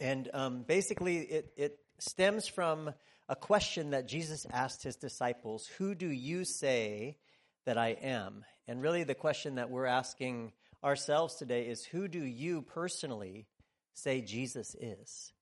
And 0.00 0.30
um, 0.32 0.62
basically, 0.62 1.18
it, 1.18 1.52
it 1.56 1.78
stems 1.98 2.48
from 2.48 2.92
a 3.28 3.36
question 3.36 3.90
that 3.90 4.08
Jesus 4.08 4.46
asked 4.50 4.82
his 4.82 4.96
disciples 4.96 5.68
Who 5.78 5.94
do 5.94 6.08
you 6.08 6.44
say 6.44 7.18
that 7.66 7.78
I 7.78 7.90
am? 8.02 8.44
And 8.66 8.82
really, 8.82 9.04
the 9.04 9.14
question 9.14 9.56
that 9.56 9.70
we're 9.70 9.86
asking 9.86 10.52
ourselves 10.82 11.36
today 11.36 11.66
is 11.66 11.84
Who 11.84 12.08
do 12.08 12.24
you 12.24 12.62
personally 12.62 13.46
say 13.92 14.22
Jesus 14.22 14.74
is? 14.74 15.32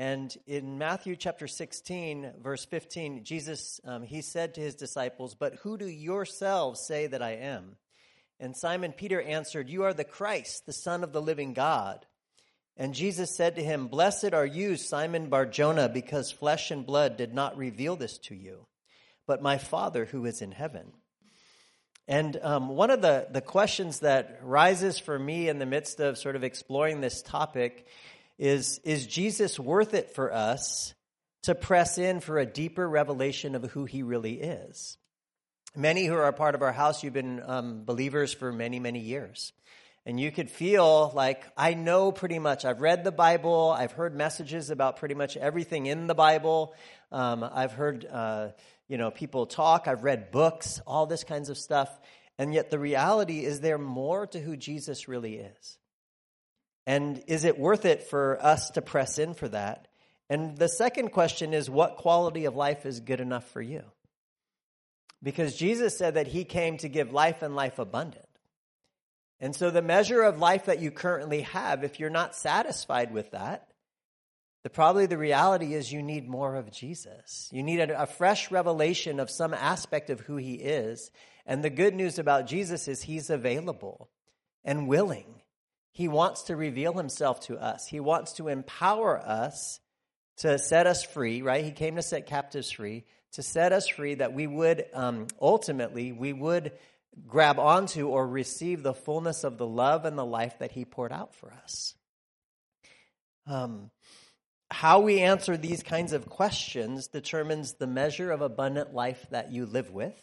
And 0.00 0.34
in 0.46 0.78
Matthew 0.78 1.16
chapter 1.16 1.48
16, 1.48 2.34
verse 2.40 2.64
15, 2.64 3.24
Jesus, 3.24 3.80
um, 3.84 4.04
he 4.04 4.22
said 4.22 4.54
to 4.54 4.60
his 4.60 4.76
disciples, 4.76 5.34
But 5.34 5.56
who 5.56 5.76
do 5.76 5.88
yourselves 5.88 6.86
say 6.86 7.08
that 7.08 7.20
I 7.20 7.32
am? 7.32 7.76
And 8.40 8.56
Simon 8.56 8.92
Peter 8.92 9.20
answered, 9.20 9.68
You 9.68 9.82
are 9.82 9.92
the 9.92 10.04
Christ, 10.04 10.66
the 10.66 10.72
Son 10.72 11.02
of 11.02 11.12
the 11.12 11.20
living 11.20 11.52
God. 11.52 12.06
And 12.78 12.94
Jesus 12.94 13.34
said 13.34 13.56
to 13.56 13.62
him, 13.62 13.88
Blessed 13.88 14.32
are 14.32 14.46
you, 14.46 14.76
Simon 14.76 15.28
Barjona, 15.28 15.88
because 15.88 16.30
flesh 16.30 16.70
and 16.70 16.86
blood 16.86 17.16
did 17.16 17.34
not 17.34 17.58
reveal 17.58 17.96
this 17.96 18.18
to 18.18 18.36
you, 18.36 18.66
but 19.26 19.42
my 19.42 19.58
Father 19.58 20.04
who 20.04 20.24
is 20.26 20.40
in 20.40 20.52
heaven. 20.52 20.92
And 22.06 22.38
um, 22.40 22.68
one 22.68 22.90
of 22.90 23.02
the, 23.02 23.26
the 23.30 23.40
questions 23.40 24.00
that 24.00 24.38
rises 24.42 24.98
for 24.98 25.18
me 25.18 25.48
in 25.48 25.58
the 25.58 25.66
midst 25.66 25.98
of 25.98 26.18
sort 26.18 26.36
of 26.36 26.44
exploring 26.44 27.00
this 27.00 27.20
topic 27.20 27.86
is 28.38 28.78
Is 28.84 29.06
Jesus 29.08 29.58
worth 29.58 29.92
it 29.92 30.14
for 30.14 30.32
us 30.32 30.94
to 31.42 31.56
press 31.56 31.98
in 31.98 32.20
for 32.20 32.38
a 32.38 32.46
deeper 32.46 32.88
revelation 32.88 33.56
of 33.56 33.64
who 33.72 33.86
he 33.86 34.04
really 34.04 34.40
is? 34.40 34.96
Many 35.74 36.06
who 36.06 36.14
are 36.14 36.32
part 36.32 36.54
of 36.54 36.62
our 36.62 36.72
house, 36.72 37.02
you've 37.02 37.12
been 37.12 37.42
um, 37.44 37.84
believers 37.84 38.32
for 38.32 38.52
many, 38.52 38.78
many 38.78 39.00
years. 39.00 39.52
And 40.08 40.18
you 40.18 40.32
could 40.32 40.50
feel 40.50 41.12
like, 41.14 41.44
I 41.54 41.74
know 41.74 42.12
pretty 42.12 42.38
much. 42.38 42.64
I've 42.64 42.80
read 42.80 43.04
the 43.04 43.12
Bible. 43.12 43.70
I've 43.76 43.92
heard 43.92 44.16
messages 44.16 44.70
about 44.70 44.96
pretty 44.96 45.14
much 45.14 45.36
everything 45.36 45.84
in 45.84 46.06
the 46.06 46.14
Bible. 46.14 46.74
Um, 47.12 47.44
I've 47.44 47.72
heard, 47.72 48.06
uh, 48.06 48.52
you 48.88 48.96
know, 48.96 49.10
people 49.10 49.44
talk. 49.44 49.86
I've 49.86 50.04
read 50.04 50.30
books, 50.30 50.80
all 50.86 51.04
this 51.04 51.24
kinds 51.24 51.50
of 51.50 51.58
stuff. 51.58 51.90
And 52.38 52.54
yet 52.54 52.70
the 52.70 52.78
reality 52.78 53.44
is 53.44 53.60
there 53.60 53.76
more 53.76 54.26
to 54.28 54.40
who 54.40 54.56
Jesus 54.56 55.08
really 55.08 55.34
is. 55.34 55.78
And 56.86 57.22
is 57.26 57.44
it 57.44 57.58
worth 57.58 57.84
it 57.84 58.04
for 58.04 58.42
us 58.42 58.70
to 58.70 58.80
press 58.80 59.18
in 59.18 59.34
for 59.34 59.48
that? 59.48 59.88
And 60.30 60.56
the 60.56 60.70
second 60.70 61.10
question 61.10 61.52
is, 61.52 61.68
what 61.68 61.98
quality 61.98 62.46
of 62.46 62.56
life 62.56 62.86
is 62.86 63.00
good 63.00 63.20
enough 63.20 63.50
for 63.50 63.60
you? 63.60 63.82
Because 65.22 65.54
Jesus 65.54 65.98
said 65.98 66.14
that 66.14 66.28
he 66.28 66.44
came 66.44 66.78
to 66.78 66.88
give 66.88 67.12
life 67.12 67.42
and 67.42 67.54
life 67.54 67.78
abundant. 67.78 68.24
And 69.40 69.54
so 69.54 69.70
the 69.70 69.82
measure 69.82 70.22
of 70.22 70.38
life 70.38 70.66
that 70.66 70.80
you 70.80 70.90
currently 70.90 71.42
have, 71.42 71.84
if 71.84 72.00
you're 72.00 72.10
not 72.10 72.34
satisfied 72.34 73.12
with 73.12 73.30
that, 73.30 73.68
the 74.64 74.70
probably 74.70 75.06
the 75.06 75.18
reality 75.18 75.74
is 75.74 75.92
you 75.92 76.02
need 76.02 76.28
more 76.28 76.56
of 76.56 76.72
Jesus. 76.72 77.48
You 77.52 77.62
need 77.62 77.78
a, 77.78 78.02
a, 78.02 78.06
fresh 78.06 78.50
revelation 78.50 79.20
of 79.20 79.30
some 79.30 79.54
aspect 79.54 80.10
of 80.10 80.20
who 80.20 80.36
he 80.36 80.54
is. 80.54 81.12
And 81.46 81.62
the 81.62 81.70
good 81.70 81.94
news 81.94 82.18
about 82.18 82.48
Jesus 82.48 82.88
is 82.88 83.02
he's 83.02 83.30
available 83.30 84.10
and 84.64 84.88
willing. 84.88 85.42
He 85.92 86.08
wants 86.08 86.42
to 86.42 86.56
reveal 86.56 86.92
himself 86.92 87.40
to 87.46 87.56
us. 87.56 87.86
He 87.86 88.00
wants 88.00 88.32
to 88.34 88.48
empower 88.48 89.18
us 89.18 89.78
to 90.38 90.58
set 90.58 90.86
us 90.86 91.04
free, 91.04 91.42
right? 91.42 91.64
He 91.64 91.70
came 91.70 91.96
to 91.96 92.02
set 92.02 92.26
captives 92.26 92.70
free, 92.70 93.04
to 93.32 93.42
set 93.42 93.72
us 93.72 93.88
free 93.88 94.14
that 94.14 94.32
we 94.32 94.46
would 94.46 94.86
um, 94.92 95.28
ultimately, 95.40 96.12
we 96.12 96.32
would 96.32 96.72
grab 97.26 97.58
onto 97.58 98.08
or 98.08 98.26
receive 98.26 98.82
the 98.82 98.94
fullness 98.94 99.44
of 99.44 99.58
the 99.58 99.66
love 99.66 100.04
and 100.04 100.16
the 100.16 100.24
life 100.24 100.58
that 100.58 100.72
He 100.72 100.84
poured 100.84 101.12
out 101.12 101.34
for 101.34 101.52
us. 101.52 101.94
Um, 103.46 103.90
how 104.70 105.00
we 105.00 105.20
answer 105.20 105.56
these 105.56 105.82
kinds 105.82 106.12
of 106.12 106.28
questions 106.28 107.08
determines 107.08 107.74
the 107.74 107.86
measure 107.86 108.30
of 108.30 108.42
abundant 108.42 108.92
life 108.92 109.26
that 109.30 109.50
you 109.50 109.64
live 109.64 109.90
with, 109.90 110.20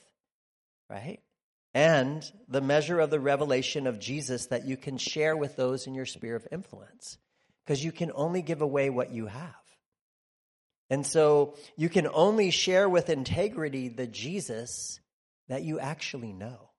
right? 0.89 1.19
And 1.73 2.23
the 2.47 2.61
measure 2.61 2.99
of 2.99 3.09
the 3.09 3.19
revelation 3.19 3.87
of 3.87 3.99
Jesus 3.99 4.47
that 4.47 4.65
you 4.65 4.77
can 4.77 4.97
share 4.97 5.35
with 5.35 5.55
those 5.55 5.87
in 5.87 5.95
your 5.95 6.05
sphere 6.05 6.35
of 6.35 6.47
influence. 6.51 7.17
Because 7.65 7.83
you 7.83 7.91
can 7.91 8.11
only 8.13 8.43
give 8.43 8.61
away 8.61 8.91
what 8.91 9.11
you 9.11 9.25
have. 9.25 9.55
And 10.89 11.05
so 11.05 11.55
you 11.75 11.89
can 11.89 12.07
only 12.07 12.51
share 12.51 12.87
with 12.87 13.09
integrity 13.09 13.89
the 13.89 14.05
Jesus 14.05 14.99
that 15.47 15.63
you 15.63 15.79
actually 15.79 16.31
know. 16.31 16.69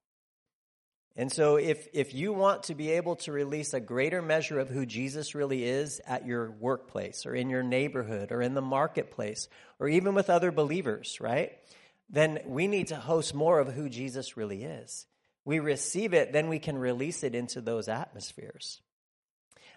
And 1.19 1.31
so 1.31 1.55
if, 1.55 1.87
if 1.93 2.13
you 2.13 2.31
want 2.31 2.63
to 2.63 2.75
be 2.75 2.91
able 2.91 3.15
to 3.17 3.31
release 3.31 3.73
a 3.73 3.79
greater 3.79 4.21
measure 4.21 4.59
of 4.59 4.69
who 4.69 4.85
Jesus 4.85 5.33
really 5.33 5.63
is 5.63 5.99
at 6.05 6.27
your 6.27 6.51
workplace 6.51 7.25
or 7.25 7.33
in 7.33 7.49
your 7.49 7.63
neighborhood 7.63 8.31
or 8.31 8.43
in 8.43 8.53
the 8.53 8.61
marketplace 8.61 9.49
or 9.79 9.89
even 9.89 10.13
with 10.13 10.29
other 10.29 10.51
believers, 10.51 11.17
right? 11.19 11.53
Then 12.07 12.39
we 12.45 12.67
need 12.67 12.89
to 12.89 12.97
host 12.97 13.33
more 13.33 13.59
of 13.59 13.73
who 13.73 13.89
Jesus 13.89 14.37
really 14.37 14.63
is. 14.63 15.07
We 15.43 15.57
receive 15.59 16.13
it, 16.13 16.33
then 16.33 16.49
we 16.49 16.59
can 16.59 16.77
release 16.77 17.23
it 17.23 17.33
into 17.33 17.61
those 17.61 17.87
atmospheres. 17.87 18.79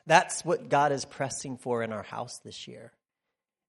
That's 0.06 0.44
what 0.44 0.68
God 0.68 0.92
is 0.92 1.06
pressing 1.06 1.56
for 1.56 1.82
in 1.82 1.92
our 1.92 2.02
house 2.02 2.38
this 2.44 2.68
year. 2.68 2.92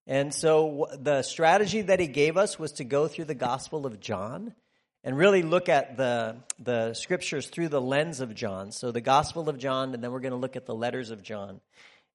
And 0.06 0.34
so 0.34 0.88
the 0.98 1.22
strategy 1.22 1.82
that 1.82 2.00
he 2.00 2.06
gave 2.06 2.36
us 2.36 2.58
was 2.58 2.72
to 2.72 2.84
go 2.84 3.08
through 3.08 3.26
the 3.26 3.34
Gospel 3.34 3.86
of 3.86 4.00
John 4.00 4.54
and 5.04 5.16
really 5.16 5.42
look 5.42 5.68
at 5.68 5.96
the, 5.96 6.36
the 6.58 6.94
scriptures 6.94 7.48
through 7.48 7.68
the 7.68 7.80
lens 7.80 8.20
of 8.20 8.34
John. 8.34 8.70
So 8.72 8.92
the 8.92 9.00
Gospel 9.00 9.48
of 9.48 9.58
John, 9.58 9.94
and 9.94 10.02
then 10.02 10.12
we're 10.12 10.20
going 10.20 10.32
to 10.32 10.38
look 10.38 10.56
at 10.56 10.66
the 10.66 10.74
letters 10.74 11.10
of 11.10 11.22
John. 11.22 11.60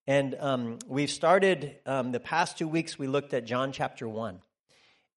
And 0.06 0.36
um, 0.40 0.80
we've 0.88 1.10
started 1.10 1.76
um, 1.86 2.12
the 2.14 2.20
past 2.20 2.58
two 2.58 2.68
weeks, 2.68 2.98
we 2.98 3.08
looked 3.08 3.34
at 3.34 3.46
John 3.46 3.74
chapter 3.74 4.08
1. 4.08 4.40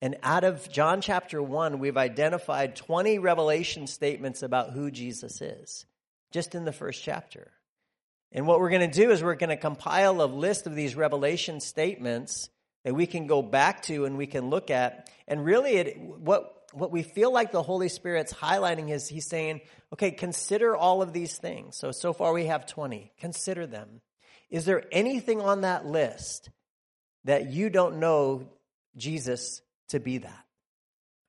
And 0.03 0.17
out 0.23 0.45
of 0.45 0.71
John 0.73 1.01
chapter 1.01 1.43
1, 1.43 1.79
we've 1.79 1.97
identified 1.97 2.75
20 2.75 3.19
revelation 3.19 3.87
statements 3.87 4.43
about 4.43 4.73
who 4.73 4.91
Jesus 4.91 5.41
is, 5.41 5.87
just 6.33 6.55
in 6.55 6.65
the 6.65 6.73
first 6.73 7.05
chapter. 7.05 7.53
And 8.33 8.47
what 8.47 8.61
we're 8.61 8.71
going 8.71 8.91
to 8.91 9.01
do 9.01 9.11
is 9.11 9.23
we're 9.23 9.35
going 9.35 9.51
to 9.51 9.57
compile 9.57 10.23
a 10.23 10.25
list 10.25 10.67
of 10.67 10.75
these 10.75 10.97
revelation 10.97 11.61
statements 11.61 12.49
that 12.85 12.95
we 12.95 13.07
can 13.07 13.27
go 13.27 13.43
back 13.43 13.83
to 13.83 14.07
and 14.07 14.17
we 14.17 14.27
can 14.27 14.51
look 14.51 14.71
at. 14.71 15.11
And 15.29 15.45
really, 15.45 15.77
it, 15.77 15.99
what 15.99 16.60
what 16.73 16.91
we 16.91 17.03
feel 17.03 17.33
like 17.33 17.53
the 17.53 17.63
Holy 17.63 17.89
Spirit's 17.89 18.33
highlighting 18.33 18.91
is 18.91 19.09
he's 19.09 19.27
saying, 19.27 19.61
okay, 19.93 20.11
consider 20.11 20.77
all 20.77 21.03
of 21.03 21.13
these 21.13 21.37
things. 21.37 21.77
So, 21.77 21.91
so 21.93 22.13
far 22.13 22.33
we 22.33 22.47
have 22.47 22.67
20. 22.67 23.13
Consider 23.19 23.67
them. 23.67 24.01
Is 24.51 24.65
there 24.65 24.85
anything 24.93 25.41
on 25.41 25.63
that 25.63 25.87
list 25.87 26.51
that 27.25 27.51
you 27.51 27.71
don't 27.71 27.99
know 27.99 28.49
Jesus 28.97 29.63
to 29.89 30.01
be 30.01 30.19
that? 30.19 30.45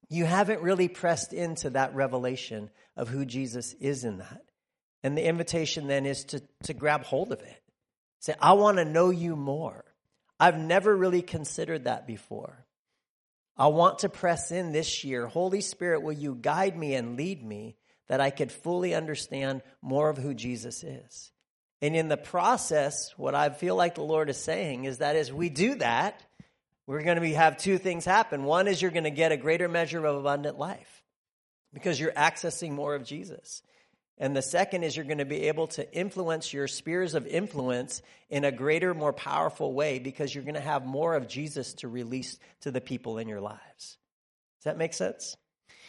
You 0.09 0.25
haven't 0.25 0.61
really 0.61 0.87
pressed 0.87 1.33
into 1.33 1.71
that 1.71 1.95
revelation 1.95 2.69
of 2.97 3.07
who 3.07 3.25
Jesus 3.25 3.73
is 3.73 4.03
in 4.03 4.17
that. 4.17 4.41
And 5.03 5.17
the 5.17 5.25
invitation 5.25 5.87
then 5.87 6.05
is 6.05 6.25
to, 6.25 6.41
to 6.63 6.73
grab 6.73 7.03
hold 7.03 7.31
of 7.31 7.41
it. 7.41 7.61
Say, 8.19 8.35
I 8.39 8.53
want 8.53 8.77
to 8.77 8.85
know 8.85 9.09
you 9.09 9.35
more. 9.35 9.83
I've 10.39 10.57
never 10.57 10.95
really 10.95 11.21
considered 11.21 11.85
that 11.85 12.05
before. 12.05 12.65
I 13.57 13.67
want 13.67 13.99
to 13.99 14.09
press 14.09 14.51
in 14.51 14.71
this 14.71 15.03
year. 15.03 15.27
Holy 15.27 15.61
Spirit, 15.61 16.01
will 16.01 16.13
you 16.13 16.37
guide 16.39 16.77
me 16.77 16.95
and 16.95 17.17
lead 17.17 17.43
me 17.43 17.75
that 18.07 18.21
I 18.21 18.29
could 18.29 18.51
fully 18.51 18.93
understand 18.93 19.61
more 19.81 20.09
of 20.09 20.17
who 20.17 20.33
Jesus 20.33 20.83
is? 20.83 21.31
And 21.81 21.95
in 21.95 22.07
the 22.07 22.17
process, 22.17 23.13
what 23.17 23.35
I 23.35 23.49
feel 23.49 23.75
like 23.75 23.95
the 23.95 24.01
Lord 24.01 24.29
is 24.29 24.37
saying 24.37 24.85
is 24.85 24.99
that 24.99 25.15
as 25.15 25.33
we 25.33 25.49
do 25.49 25.75
that, 25.75 26.23
we're 26.85 27.03
going 27.03 27.15
to 27.15 27.21
be, 27.21 27.33
have 27.33 27.57
two 27.57 27.77
things 27.77 28.05
happen. 28.05 28.43
One 28.43 28.67
is 28.67 28.81
you're 28.81 28.91
going 28.91 29.05
to 29.05 29.11
get 29.11 29.31
a 29.31 29.37
greater 29.37 29.67
measure 29.67 30.03
of 30.05 30.17
abundant 30.17 30.59
life 30.59 31.03
because 31.73 31.99
you're 31.99 32.11
accessing 32.11 32.71
more 32.71 32.95
of 32.95 33.03
Jesus. 33.03 33.63
And 34.17 34.35
the 34.35 34.41
second 34.41 34.83
is 34.83 34.95
you're 34.95 35.05
going 35.05 35.17
to 35.17 35.25
be 35.25 35.47
able 35.47 35.67
to 35.67 35.93
influence 35.93 36.53
your 36.53 36.67
spheres 36.67 37.15
of 37.15 37.25
influence 37.25 38.01
in 38.29 38.43
a 38.43 38.51
greater, 38.51 38.93
more 38.93 39.13
powerful 39.13 39.73
way 39.73 39.99
because 39.99 40.33
you're 40.33 40.43
going 40.43 40.55
to 40.55 40.61
have 40.61 40.85
more 40.85 41.15
of 41.15 41.27
Jesus 41.27 41.73
to 41.75 41.87
release 41.87 42.37
to 42.61 42.71
the 42.71 42.81
people 42.81 43.17
in 43.17 43.27
your 43.27 43.41
lives. 43.41 43.59
Does 44.59 44.65
that 44.65 44.77
make 44.77 44.93
sense? 44.93 45.35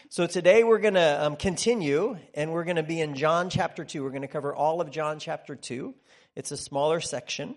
So 0.09 0.27
today 0.27 0.65
we're 0.65 0.79
going 0.79 0.95
to 0.95 1.25
um, 1.27 1.37
continue 1.37 2.17
and 2.35 2.53
we're 2.53 2.65
going 2.65 2.77
to 2.77 2.83
be 2.83 3.01
in 3.01 3.15
John 3.15 3.51
chapter 3.51 3.85
2. 3.85 4.03
We're 4.03 4.11
going 4.11 4.23
to 4.23 4.29
cover 4.29 4.55
all 4.55 4.81
of 4.81 4.91
John 4.91 5.19
chapter 5.19 5.55
2. 5.55 5.95
It's 6.35 6.53
a 6.53 6.57
smaller 6.57 7.01
section. 7.01 7.55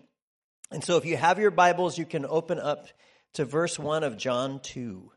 And 0.72 0.84
so 0.84 0.98
if 0.98 1.06
you 1.06 1.16
have 1.16 1.40
your 1.40 1.52
Bibles, 1.52 1.98
you 1.98 2.06
can 2.06 2.26
open 2.26 2.60
up 2.60 2.88
to 3.34 3.46
verse 3.46 3.80
1 3.80 4.04
of 4.04 4.18
John 4.18 4.60
2. 4.60 5.12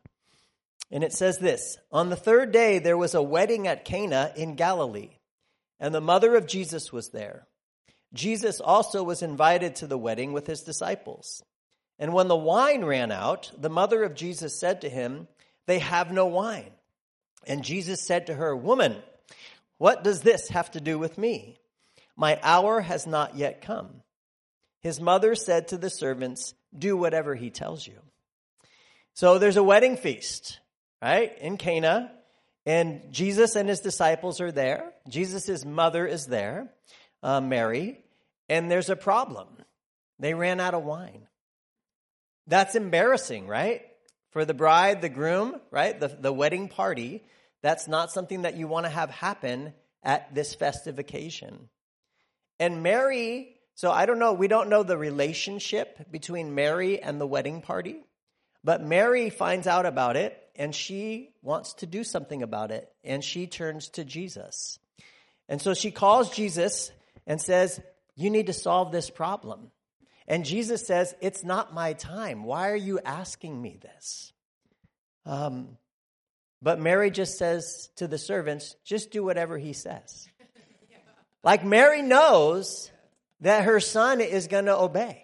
And 0.91 1.03
it 1.03 1.13
says 1.13 1.37
this 1.37 1.77
On 1.91 2.09
the 2.09 2.15
third 2.15 2.51
day, 2.51 2.79
there 2.79 2.97
was 2.97 3.13
a 3.13 3.21
wedding 3.21 3.67
at 3.67 3.85
Cana 3.85 4.31
in 4.35 4.55
Galilee 4.55 5.18
and 5.79 5.93
the 5.93 6.01
mother 6.01 6.35
of 6.35 6.47
Jesus 6.47 6.91
was 6.91 7.09
there. 7.09 7.47
Jesus 8.13 8.59
also 8.59 9.03
was 9.03 9.21
invited 9.21 9.75
to 9.75 9.87
the 9.87 9.97
wedding 9.97 10.33
with 10.33 10.47
his 10.47 10.61
disciples. 10.61 11.43
And 11.99 12.13
when 12.13 12.27
the 12.27 12.35
wine 12.35 12.83
ran 12.85 13.11
out, 13.11 13.51
the 13.57 13.69
mother 13.69 14.03
of 14.03 14.15
Jesus 14.15 14.59
said 14.59 14.81
to 14.81 14.89
him, 14.89 15.27
They 15.67 15.79
have 15.79 16.11
no 16.11 16.25
wine. 16.25 16.71
And 17.45 17.63
Jesus 17.63 18.05
said 18.05 18.27
to 18.27 18.33
her, 18.33 18.55
Woman, 18.55 18.97
what 19.77 20.03
does 20.03 20.21
this 20.21 20.49
have 20.49 20.71
to 20.71 20.81
do 20.81 20.97
with 20.97 21.17
me? 21.17 21.57
My 22.15 22.39
hour 22.43 22.81
has 22.81 23.07
not 23.07 23.37
yet 23.37 23.61
come. 23.61 24.01
his 24.81 25.01
mother 25.01 25.35
said 25.35 25.67
to 25.67 25.77
the 25.77 25.89
servants, 25.89 26.53
Do 26.77 26.95
whatever 26.95 27.35
he 27.35 27.49
tells 27.49 27.85
you. 27.85 27.99
So 29.13 29.37
there's 29.37 29.57
a 29.57 29.63
wedding 29.63 29.97
feast, 29.97 30.59
right, 31.01 31.37
in 31.39 31.57
Cana, 31.57 32.11
and 32.69 33.11
Jesus 33.11 33.55
and 33.55 33.67
his 33.67 33.79
disciples 33.79 34.39
are 34.39 34.51
there. 34.51 34.93
Jesus' 35.07 35.65
mother 35.65 36.05
is 36.05 36.27
there, 36.27 36.69
uh, 37.23 37.41
Mary, 37.41 37.97
and 38.47 38.69
there's 38.69 38.91
a 38.91 38.95
problem. 38.95 39.47
They 40.19 40.35
ran 40.35 40.59
out 40.59 40.75
of 40.75 40.83
wine. 40.83 41.27
That's 42.45 42.75
embarrassing, 42.75 43.47
right? 43.47 43.81
For 44.33 44.45
the 44.45 44.53
bride, 44.53 45.01
the 45.01 45.09
groom, 45.09 45.59
right? 45.71 45.99
The, 45.99 46.09
the 46.09 46.31
wedding 46.31 46.67
party. 46.67 47.23
That's 47.63 47.87
not 47.87 48.11
something 48.11 48.43
that 48.43 48.55
you 48.55 48.67
want 48.67 48.85
to 48.85 48.91
have 48.91 49.09
happen 49.09 49.73
at 50.03 50.35
this 50.35 50.53
festive 50.53 50.99
occasion. 50.99 51.69
And 52.59 52.83
Mary, 52.83 53.55
so 53.73 53.89
I 53.89 54.05
don't 54.05 54.19
know, 54.19 54.33
we 54.33 54.47
don't 54.47 54.69
know 54.69 54.83
the 54.83 54.95
relationship 54.95 56.11
between 56.11 56.53
Mary 56.53 57.01
and 57.01 57.19
the 57.19 57.25
wedding 57.25 57.63
party, 57.63 58.03
but 58.63 58.83
Mary 58.83 59.31
finds 59.31 59.65
out 59.65 59.87
about 59.87 60.17
it 60.17 60.39
and 60.59 60.75
she 60.75 61.29
wants 61.41 61.73
to 61.75 61.85
do 61.85 62.03
something 62.03 62.43
about 62.43 62.69
it 62.69 62.91
and 63.03 63.23
she 63.23 63.47
turns 63.47 63.89
to 63.91 64.03
Jesus. 64.03 64.77
And 65.47 65.61
so 65.61 65.73
she 65.73 65.89
calls 65.89 66.29
Jesus 66.29 66.91
and 67.25 67.41
says, 67.41 67.81
You 68.15 68.29
need 68.29 68.47
to 68.47 68.53
solve 68.53 68.91
this 68.91 69.09
problem. 69.09 69.71
And 70.27 70.45
Jesus 70.45 70.85
says, 70.85 71.15
It's 71.21 71.43
not 71.43 71.73
my 71.73 71.93
time. 71.93 72.43
Why 72.43 72.69
are 72.69 72.75
you 72.75 72.99
asking 73.03 73.59
me 73.59 73.79
this? 73.81 74.33
Um, 75.25 75.77
but 76.61 76.79
Mary 76.79 77.09
just 77.09 77.37
says 77.37 77.89
to 77.95 78.07
the 78.07 78.17
servants, 78.17 78.75
Just 78.83 79.11
do 79.11 79.23
whatever 79.23 79.57
he 79.57 79.73
says. 79.73 80.27
Like 81.41 81.63
Mary 81.63 82.01
knows 82.01 82.91
that 83.39 83.63
her 83.63 83.79
son 83.79 84.19
is 84.19 84.47
going 84.47 84.65
to 84.65 84.77
obey. 84.77 85.23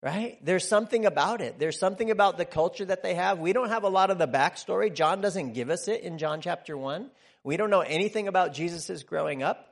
Right? 0.00 0.38
There's 0.44 0.66
something 0.66 1.06
about 1.06 1.40
it. 1.40 1.58
There's 1.58 1.78
something 1.78 2.10
about 2.10 2.38
the 2.38 2.44
culture 2.44 2.84
that 2.84 3.02
they 3.02 3.14
have. 3.14 3.40
We 3.40 3.52
don't 3.52 3.70
have 3.70 3.82
a 3.82 3.88
lot 3.88 4.10
of 4.10 4.18
the 4.18 4.28
backstory. 4.28 4.94
John 4.94 5.20
doesn't 5.20 5.54
give 5.54 5.70
us 5.70 5.88
it 5.88 6.02
in 6.02 6.18
John 6.18 6.40
chapter 6.40 6.76
1. 6.76 7.10
We 7.42 7.56
don't 7.56 7.70
know 7.70 7.80
anything 7.80 8.28
about 8.28 8.52
Jesus' 8.52 9.02
growing 9.02 9.42
up. 9.42 9.64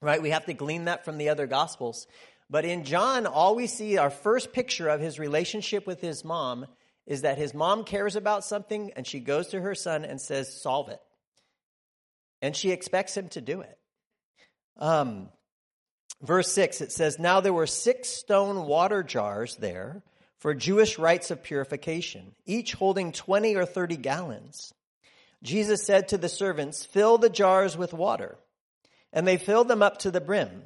Right? 0.00 0.22
We 0.22 0.30
have 0.30 0.46
to 0.46 0.54
glean 0.54 0.86
that 0.86 1.04
from 1.04 1.18
the 1.18 1.28
other 1.28 1.46
gospels. 1.46 2.06
But 2.48 2.64
in 2.64 2.84
John, 2.84 3.26
all 3.26 3.54
we 3.54 3.66
see, 3.66 3.98
our 3.98 4.10
first 4.10 4.52
picture 4.52 4.88
of 4.88 5.00
his 5.00 5.18
relationship 5.18 5.86
with 5.86 6.00
his 6.00 6.24
mom, 6.24 6.66
is 7.06 7.22
that 7.22 7.38
his 7.38 7.52
mom 7.52 7.84
cares 7.84 8.16
about 8.16 8.44
something 8.44 8.92
and 8.96 9.06
she 9.06 9.20
goes 9.20 9.48
to 9.48 9.60
her 9.60 9.74
son 9.74 10.04
and 10.04 10.20
says, 10.20 10.60
Solve 10.62 10.88
it. 10.88 11.00
And 12.40 12.56
she 12.56 12.70
expects 12.70 13.16
him 13.16 13.28
to 13.30 13.40
do 13.40 13.60
it. 13.60 13.78
Um, 14.78 15.28
verse 16.22 16.52
6, 16.52 16.80
it 16.80 16.92
says, 16.92 17.18
Now 17.18 17.40
there 17.40 17.52
were 17.52 17.66
six 17.66 18.08
stone 18.08 18.66
water 18.66 19.02
jars 19.02 19.56
there 19.56 20.02
for 20.38 20.54
Jewish 20.54 20.98
rites 20.98 21.30
of 21.30 21.42
purification, 21.42 22.34
each 22.46 22.74
holding 22.74 23.12
20 23.12 23.56
or 23.56 23.66
30 23.66 23.96
gallons. 23.96 24.72
Jesus 25.42 25.84
said 25.84 26.08
to 26.08 26.18
the 26.18 26.28
servants, 26.28 26.84
Fill 26.84 27.18
the 27.18 27.30
jars 27.30 27.76
with 27.76 27.92
water. 27.92 28.36
And 29.12 29.26
they 29.26 29.38
filled 29.38 29.68
them 29.68 29.82
up 29.82 29.98
to 29.98 30.10
the 30.10 30.20
brim. 30.20 30.62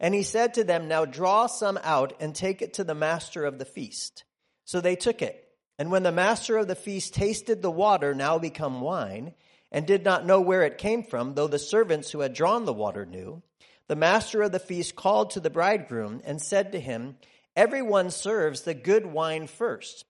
And 0.00 0.14
he 0.14 0.22
said 0.22 0.54
to 0.54 0.64
them, 0.64 0.88
Now 0.88 1.04
draw 1.04 1.46
some 1.46 1.78
out 1.82 2.14
and 2.20 2.34
take 2.34 2.62
it 2.62 2.74
to 2.74 2.84
the 2.84 2.94
master 2.94 3.44
of 3.44 3.58
the 3.58 3.64
feast. 3.64 4.24
So 4.64 4.80
they 4.80 4.96
took 4.96 5.22
it. 5.22 5.38
And 5.78 5.90
when 5.90 6.02
the 6.02 6.12
master 6.12 6.56
of 6.56 6.68
the 6.68 6.74
feast 6.74 7.14
tasted 7.14 7.62
the 7.62 7.70
water 7.70 8.14
now 8.14 8.38
become 8.38 8.80
wine, 8.80 9.34
and 9.72 9.86
did 9.86 10.04
not 10.04 10.26
know 10.26 10.40
where 10.40 10.62
it 10.62 10.78
came 10.78 11.02
from, 11.02 11.34
though 11.34 11.48
the 11.48 11.58
servants 11.58 12.10
who 12.10 12.20
had 12.20 12.34
drawn 12.34 12.66
the 12.66 12.72
water 12.74 13.06
knew, 13.06 13.42
the 13.88 13.96
master 13.96 14.42
of 14.42 14.52
the 14.52 14.58
feast 14.58 14.96
called 14.96 15.30
to 15.30 15.40
the 15.40 15.50
bridegroom 15.50 16.22
and 16.24 16.40
said 16.40 16.72
to 16.72 16.80
him, 16.80 17.16
Everyone 17.54 18.10
serves 18.10 18.62
the 18.62 18.74
good 18.74 19.06
wine 19.06 19.46
first, 19.46 20.04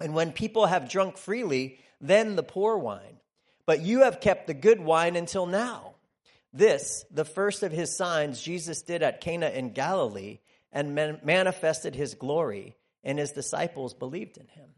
and 0.00 0.14
when 0.14 0.32
people 0.32 0.66
have 0.66 0.88
drunk 0.88 1.18
freely, 1.18 1.78
then 2.00 2.36
the 2.36 2.42
poor 2.42 2.78
wine. 2.78 3.18
But 3.66 3.82
you 3.82 4.02
have 4.02 4.20
kept 4.20 4.46
the 4.46 4.54
good 4.54 4.80
wine 4.80 5.16
until 5.16 5.44
now. 5.44 5.94
This, 6.52 7.04
the 7.10 7.26
first 7.26 7.62
of 7.62 7.72
his 7.72 7.94
signs, 7.94 8.40
Jesus 8.40 8.80
did 8.82 9.02
at 9.02 9.20
Cana 9.20 9.50
in 9.50 9.72
Galilee 9.72 10.38
and 10.72 10.94
manifested 10.94 11.94
his 11.94 12.14
glory, 12.14 12.76
and 13.04 13.18
his 13.18 13.32
disciples 13.32 13.94
believed 13.94 14.38
in 14.38 14.48
him. 14.48 14.70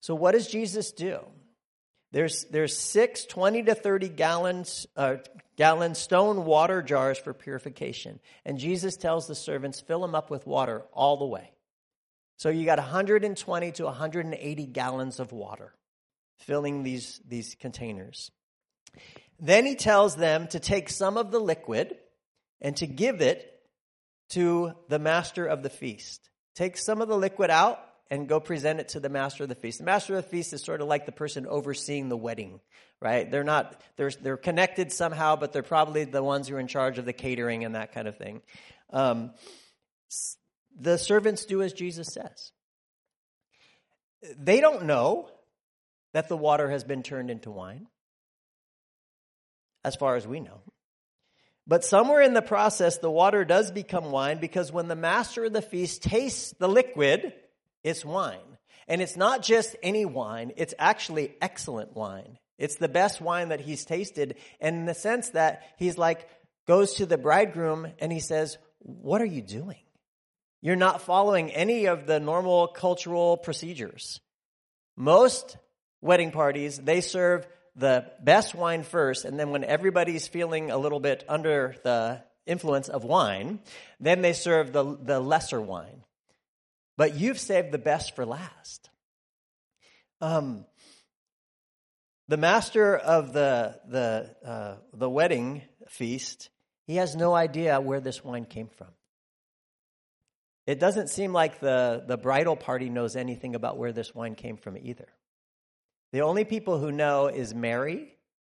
So, 0.00 0.14
what 0.14 0.32
does 0.32 0.48
Jesus 0.48 0.92
do? 0.92 1.20
There's, 2.12 2.44
there's 2.46 2.76
six 2.76 3.24
20 3.24 3.64
to 3.64 3.74
30 3.74 4.08
gallons, 4.08 4.86
uh, 4.96 5.16
gallon 5.60 5.94
stone 5.94 6.46
water 6.46 6.80
jars 6.80 7.18
for 7.18 7.34
purification. 7.34 8.18
And 8.46 8.56
Jesus 8.56 8.96
tells 8.96 9.26
the 9.26 9.34
servants, 9.34 9.78
fill 9.78 10.00
them 10.00 10.14
up 10.14 10.30
with 10.30 10.46
water 10.46 10.84
all 10.94 11.18
the 11.18 11.26
way. 11.26 11.52
So 12.38 12.48
you 12.48 12.64
got 12.64 12.78
120 12.78 13.72
to 13.72 13.84
180 13.84 14.66
gallons 14.68 15.20
of 15.20 15.32
water 15.32 15.74
filling 16.38 16.82
these, 16.82 17.20
these 17.28 17.56
containers. 17.60 18.30
Then 19.38 19.66
he 19.66 19.74
tells 19.74 20.16
them 20.16 20.46
to 20.46 20.60
take 20.60 20.88
some 20.88 21.18
of 21.18 21.30
the 21.30 21.38
liquid 21.38 21.94
and 22.62 22.74
to 22.78 22.86
give 22.86 23.20
it 23.20 23.46
to 24.30 24.72
the 24.88 24.98
master 24.98 25.44
of 25.44 25.62
the 25.62 25.68
feast. 25.68 26.30
Take 26.54 26.78
some 26.78 27.02
of 27.02 27.08
the 27.08 27.18
liquid 27.18 27.50
out 27.50 27.80
and 28.10 28.28
go 28.28 28.40
present 28.40 28.80
it 28.80 28.88
to 28.90 29.00
the 29.00 29.08
master 29.08 29.44
of 29.44 29.48
the 29.48 29.54
feast. 29.54 29.78
The 29.78 29.84
master 29.84 30.16
of 30.16 30.24
the 30.24 30.28
feast 30.28 30.52
is 30.52 30.62
sort 30.62 30.80
of 30.80 30.88
like 30.88 31.06
the 31.06 31.12
person 31.12 31.46
overseeing 31.46 32.08
the 32.08 32.16
wedding, 32.16 32.60
right? 33.00 33.30
They're 33.30 33.44
not, 33.44 33.80
they're, 33.96 34.10
they're 34.10 34.36
connected 34.36 34.92
somehow, 34.92 35.36
but 35.36 35.52
they're 35.52 35.62
probably 35.62 36.04
the 36.04 36.22
ones 36.22 36.48
who 36.48 36.56
are 36.56 36.60
in 36.60 36.66
charge 36.66 36.98
of 36.98 37.04
the 37.04 37.12
catering 37.12 37.64
and 37.64 37.76
that 37.76 37.92
kind 37.92 38.08
of 38.08 38.18
thing. 38.18 38.42
Um, 38.92 39.30
the 40.78 40.98
servants 40.98 41.44
do 41.44 41.62
as 41.62 41.72
Jesus 41.72 42.08
says. 42.08 42.52
They 44.36 44.60
don't 44.60 44.84
know 44.84 45.28
that 46.12 46.28
the 46.28 46.36
water 46.36 46.68
has 46.68 46.82
been 46.82 47.02
turned 47.02 47.30
into 47.30 47.50
wine, 47.50 47.86
as 49.84 49.94
far 49.94 50.16
as 50.16 50.26
we 50.26 50.40
know. 50.40 50.60
But 51.66 51.84
somewhere 51.84 52.20
in 52.20 52.34
the 52.34 52.42
process, 52.42 52.98
the 52.98 53.10
water 53.10 53.44
does 53.44 53.70
become 53.70 54.10
wine 54.10 54.40
because 54.40 54.72
when 54.72 54.88
the 54.88 54.96
master 54.96 55.44
of 55.44 55.52
the 55.52 55.62
feast 55.62 56.02
tastes 56.02 56.52
the 56.58 56.68
liquid, 56.68 57.32
it's 57.82 58.04
wine. 58.04 58.58
And 58.88 59.00
it's 59.00 59.16
not 59.16 59.42
just 59.42 59.76
any 59.82 60.04
wine, 60.04 60.52
it's 60.56 60.74
actually 60.78 61.34
excellent 61.40 61.94
wine. 61.94 62.38
It's 62.58 62.76
the 62.76 62.88
best 62.88 63.20
wine 63.20 63.48
that 63.48 63.60
he's 63.60 63.84
tasted. 63.84 64.36
And 64.60 64.76
in 64.76 64.84
the 64.84 64.94
sense 64.94 65.30
that 65.30 65.62
he's 65.78 65.96
like, 65.96 66.28
goes 66.66 66.94
to 66.94 67.06
the 67.06 67.18
bridegroom 67.18 67.88
and 67.98 68.12
he 68.12 68.20
says, 68.20 68.58
What 68.80 69.22
are 69.22 69.26
you 69.26 69.42
doing? 69.42 69.80
You're 70.60 70.76
not 70.76 71.02
following 71.02 71.50
any 71.50 71.86
of 71.86 72.06
the 72.06 72.20
normal 72.20 72.68
cultural 72.68 73.36
procedures. 73.36 74.20
Most 74.96 75.56
wedding 76.02 76.32
parties, 76.32 76.76
they 76.78 77.00
serve 77.00 77.46
the 77.76 78.10
best 78.22 78.54
wine 78.54 78.82
first, 78.82 79.24
and 79.24 79.38
then 79.38 79.50
when 79.50 79.64
everybody's 79.64 80.28
feeling 80.28 80.70
a 80.70 80.76
little 80.76 81.00
bit 81.00 81.24
under 81.28 81.76
the 81.82 82.22
influence 82.46 82.88
of 82.88 83.04
wine, 83.04 83.60
then 84.00 84.20
they 84.20 84.32
serve 84.32 84.72
the, 84.72 84.98
the 85.00 85.20
lesser 85.20 85.60
wine 85.60 86.02
but 86.96 87.14
you've 87.14 87.38
saved 87.38 87.72
the 87.72 87.78
best 87.78 88.14
for 88.14 88.26
last. 88.26 88.90
Um, 90.20 90.64
the 92.28 92.36
master 92.36 92.96
of 92.96 93.32
the 93.32 93.80
the 93.88 94.36
uh, 94.44 94.76
the 94.92 95.10
wedding 95.10 95.62
feast, 95.88 96.50
he 96.86 96.96
has 96.96 97.16
no 97.16 97.34
idea 97.34 97.80
where 97.80 98.00
this 98.00 98.22
wine 98.22 98.44
came 98.44 98.68
from. 98.68 98.88
It 100.66 100.78
doesn't 100.78 101.08
seem 101.08 101.32
like 101.32 101.58
the, 101.58 102.04
the 102.06 102.16
bridal 102.16 102.54
party 102.54 102.90
knows 102.90 103.16
anything 103.16 103.56
about 103.56 103.76
where 103.76 103.92
this 103.92 104.14
wine 104.14 104.36
came 104.36 104.56
from 104.56 104.76
either. 104.76 105.08
The 106.12 106.20
only 106.20 106.44
people 106.44 106.78
who 106.78 106.92
know 106.92 107.26
is 107.26 107.54
Mary, 107.54 108.14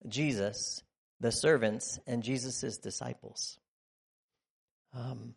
Jesus, 0.08 0.84
the 1.22 1.32
servants, 1.32 2.00
and 2.06 2.24
Jesus' 2.24 2.78
disciples. 2.80 3.58
Um, 4.94 5.36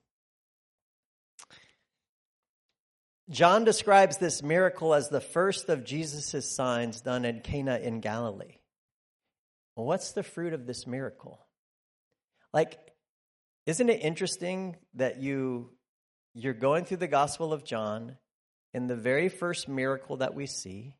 John 3.31 3.65
describes 3.65 4.19
this 4.19 4.43
miracle 4.43 4.93
as 4.93 5.09
the 5.09 5.21
first 5.21 5.69
of 5.69 5.85
Jesus' 5.85 6.55
signs 6.55 7.01
done 7.01 7.25
at 7.25 7.43
Cana 7.43 7.79
in 7.79 8.01
Galilee. 8.01 8.59
Well, 9.77 9.87
what's 9.87 10.13
the 10.13 10.23
fruit 10.23 10.53
of 10.53 10.67
this 10.67 10.87
miracle? 10.87 11.45
Like, 12.53 12.79
isn't 13.67 13.89
it 13.89 14.03
interesting 14.03 14.77
that 14.95 15.21
you 15.21 15.71
you're 16.35 16.53
going 16.53 16.85
through 16.85 16.99
the 16.99 17.09
Gospel 17.09 17.53
of 17.53 17.65
John, 17.65 18.17
and 18.75 18.91
the 18.91 18.97
very 18.97 19.29
first 19.29 19.69
miracle 19.69 20.17
that 20.19 20.35
we 20.35 20.47
see 20.47 20.95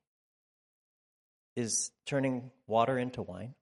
is 1.57 1.91
turning 2.07 2.51
water 2.67 2.99
into 2.99 3.21
wine? 3.21 3.55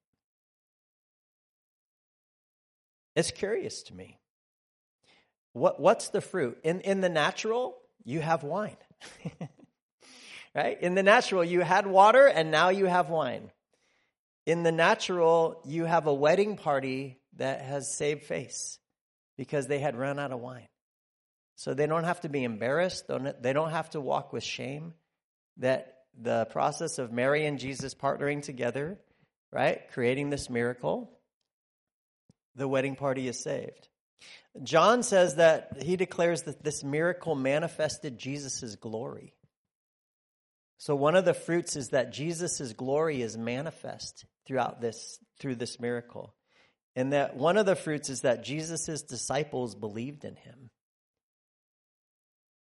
It's 3.16 3.30
curious 3.30 3.82
to 3.84 3.94
me. 3.94 4.18
What, 5.52 5.80
what's 5.80 6.08
the 6.08 6.20
fruit? 6.20 6.58
In, 6.62 6.80
in 6.80 7.00
the 7.00 7.08
natural, 7.08 7.76
you 8.04 8.20
have 8.20 8.42
wine. 8.42 8.76
right? 10.54 10.80
In 10.80 10.94
the 10.94 11.02
natural, 11.02 11.44
you 11.44 11.60
had 11.60 11.86
water 11.86 12.26
and 12.26 12.50
now 12.50 12.68
you 12.68 12.86
have 12.86 13.08
wine. 13.10 13.50
In 14.46 14.62
the 14.62 14.72
natural, 14.72 15.60
you 15.64 15.84
have 15.84 16.06
a 16.06 16.14
wedding 16.14 16.56
party 16.56 17.20
that 17.36 17.62
has 17.62 17.96
saved 17.96 18.24
face 18.24 18.78
because 19.36 19.66
they 19.66 19.78
had 19.78 19.96
run 19.96 20.18
out 20.18 20.32
of 20.32 20.40
wine. 20.40 20.68
So 21.56 21.74
they 21.74 21.86
don't 21.86 22.04
have 22.04 22.20
to 22.22 22.28
be 22.28 22.44
embarrassed, 22.44 23.06
they 23.08 23.52
don't 23.52 23.70
have 23.70 23.90
to 23.90 24.00
walk 24.00 24.32
with 24.32 24.42
shame. 24.42 24.94
That 25.58 25.94
the 26.20 26.46
process 26.46 26.98
of 26.98 27.12
Mary 27.12 27.46
and 27.46 27.58
Jesus 27.58 27.94
partnering 27.94 28.42
together, 28.42 28.98
right, 29.52 29.80
creating 29.92 30.30
this 30.30 30.50
miracle, 30.50 31.10
the 32.56 32.66
wedding 32.66 32.96
party 32.96 33.28
is 33.28 33.42
saved. 33.42 33.88
John 34.62 35.02
says 35.02 35.36
that 35.36 35.82
he 35.82 35.96
declares 35.96 36.42
that 36.42 36.62
this 36.62 36.84
miracle 36.84 37.34
manifested 37.34 38.18
Jesus' 38.18 38.76
glory. 38.76 39.34
So 40.76 40.96
one 40.96 41.14
of 41.14 41.24
the 41.24 41.32
fruits 41.32 41.76
is 41.76 41.90
that 41.90 42.12
Jesus' 42.12 42.72
glory 42.72 43.22
is 43.22 43.38
manifest 43.38 44.26
throughout 44.46 44.80
this 44.80 45.18
through 45.38 45.54
this 45.54 45.78
miracle. 45.78 46.34
And 46.96 47.12
that 47.12 47.36
one 47.36 47.56
of 47.56 47.66
the 47.66 47.76
fruits 47.76 48.10
is 48.10 48.22
that 48.22 48.44
Jesus' 48.44 49.02
disciples 49.02 49.74
believed 49.74 50.24
in 50.24 50.36
him. 50.36 50.70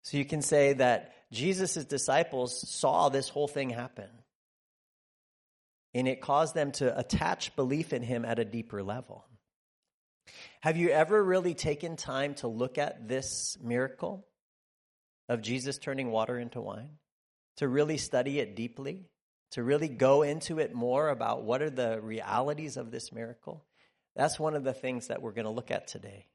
So 0.02 0.16
you 0.16 0.24
can 0.24 0.42
say 0.42 0.74
that 0.74 1.12
Jesus' 1.32 1.84
disciples 1.84 2.68
saw 2.68 3.08
this 3.08 3.28
whole 3.28 3.48
thing 3.48 3.70
happen. 3.70 4.10
And 5.94 6.08
it 6.08 6.20
caused 6.20 6.54
them 6.54 6.72
to 6.72 6.98
attach 6.98 7.56
belief 7.56 7.92
in 7.92 8.02
him 8.02 8.24
at 8.24 8.38
a 8.38 8.44
deeper 8.44 8.82
level. 8.82 9.27
Have 10.60 10.76
you 10.76 10.90
ever 10.90 11.22
really 11.22 11.54
taken 11.54 11.96
time 11.96 12.34
to 12.36 12.48
look 12.48 12.78
at 12.78 13.08
this 13.08 13.56
miracle 13.62 14.26
of 15.28 15.42
Jesus 15.42 15.78
turning 15.78 16.10
water 16.10 16.38
into 16.38 16.60
wine? 16.60 16.90
To 17.58 17.68
really 17.68 17.98
study 17.98 18.38
it 18.38 18.56
deeply? 18.56 19.06
To 19.52 19.62
really 19.62 19.88
go 19.88 20.22
into 20.22 20.58
it 20.58 20.74
more 20.74 21.08
about 21.08 21.42
what 21.42 21.62
are 21.62 21.70
the 21.70 22.00
realities 22.00 22.76
of 22.76 22.90
this 22.90 23.12
miracle? 23.12 23.64
That's 24.16 24.38
one 24.38 24.54
of 24.54 24.64
the 24.64 24.72
things 24.72 25.08
that 25.08 25.22
we're 25.22 25.32
going 25.32 25.44
to 25.44 25.50
look 25.50 25.70
at 25.70 25.86
today. 25.86 26.26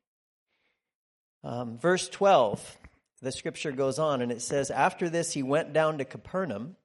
Um, 1.43 1.77
verse 1.77 2.07
12, 2.07 2.77
the 3.21 3.31
scripture 3.31 3.71
goes 3.71 3.99
on 3.99 4.21
and 4.21 4.31
it 4.31 4.41
says, 4.41 4.71
After 4.71 5.09
this, 5.09 5.33
he 5.33 5.43
went 5.43 5.73
down 5.73 5.97
to 5.97 6.05
Capernaum 6.05 6.77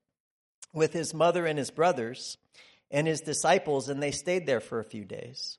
with 0.74 0.92
his 0.92 1.14
mother 1.14 1.46
and 1.46 1.58
his 1.58 1.70
brothers 1.70 2.36
and 2.90 3.06
his 3.06 3.20
disciples, 3.20 3.88
and 3.88 4.02
they 4.02 4.10
stayed 4.10 4.46
there 4.46 4.60
for 4.60 4.80
a 4.80 4.84
few 4.84 5.04
days. 5.04 5.58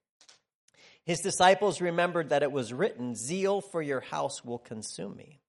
His 1.05 1.21
disciples 1.21 1.81
remembered 1.81 2.29
that 2.29 2.43
it 2.43 2.51
was 2.51 2.73
written, 2.73 3.15
Zeal 3.15 3.61
for 3.61 3.81
your 3.81 4.01
house 4.01 4.45
will 4.45 4.59
consume 4.59 5.15
me. 5.15 5.39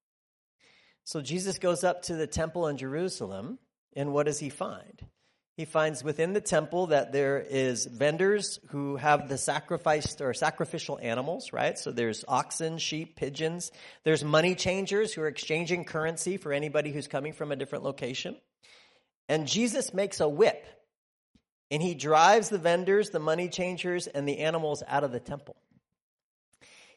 So 1.04 1.20
Jesus 1.20 1.58
goes 1.58 1.84
up 1.84 2.02
to 2.02 2.14
the 2.14 2.26
temple 2.26 2.68
in 2.68 2.76
Jerusalem, 2.76 3.58
and 3.94 4.12
what 4.12 4.26
does 4.26 4.38
he 4.38 4.48
find? 4.48 5.04
He 5.56 5.66
finds 5.66 6.02
within 6.02 6.32
the 6.32 6.40
temple 6.40 6.86
that 6.88 7.12
there 7.12 7.38
is 7.38 7.84
vendors 7.84 8.58
who 8.68 8.96
have 8.96 9.28
the 9.28 9.36
sacrificed 9.36 10.22
or 10.22 10.32
sacrificial 10.32 10.98
animals, 11.02 11.52
right? 11.52 11.78
So 11.78 11.92
there's 11.92 12.24
oxen, 12.26 12.78
sheep, 12.78 13.16
pigeons. 13.16 13.70
There's 14.04 14.24
money 14.24 14.54
changers 14.54 15.12
who 15.12 15.20
are 15.20 15.28
exchanging 15.28 15.84
currency 15.84 16.38
for 16.38 16.54
anybody 16.54 16.90
who's 16.90 17.06
coming 17.06 17.34
from 17.34 17.52
a 17.52 17.56
different 17.56 17.84
location. 17.84 18.36
And 19.28 19.46
Jesus 19.46 19.92
makes 19.92 20.20
a 20.20 20.28
whip 20.28 20.64
and 21.72 21.82
he 21.82 21.94
drives 21.94 22.50
the 22.50 22.58
vendors, 22.58 23.08
the 23.10 23.18
money 23.18 23.48
changers, 23.48 24.06
and 24.06 24.28
the 24.28 24.40
animals 24.40 24.82
out 24.86 25.04
of 25.04 25.10
the 25.10 25.18
temple. 25.18 25.56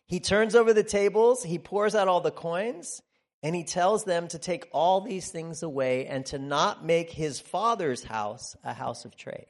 He 0.05 0.19
turns 0.19 0.53
over 0.53 0.73
the 0.73 0.83
tables, 0.83 1.43
he 1.43 1.57
pours 1.57 1.95
out 1.95 2.09
all 2.09 2.19
the 2.19 2.29
coins, 2.29 3.01
and 3.41 3.55
he 3.55 3.63
tells 3.63 4.03
them 4.03 4.27
to 4.27 4.37
take 4.37 4.67
all 4.73 4.99
these 4.99 5.29
things 5.29 5.63
away 5.63 6.07
and 6.07 6.25
to 6.25 6.37
not 6.37 6.83
make 6.83 7.09
his 7.09 7.39
father's 7.39 8.03
house 8.03 8.57
a 8.65 8.73
house 8.73 9.05
of 9.05 9.15
trade. 9.15 9.45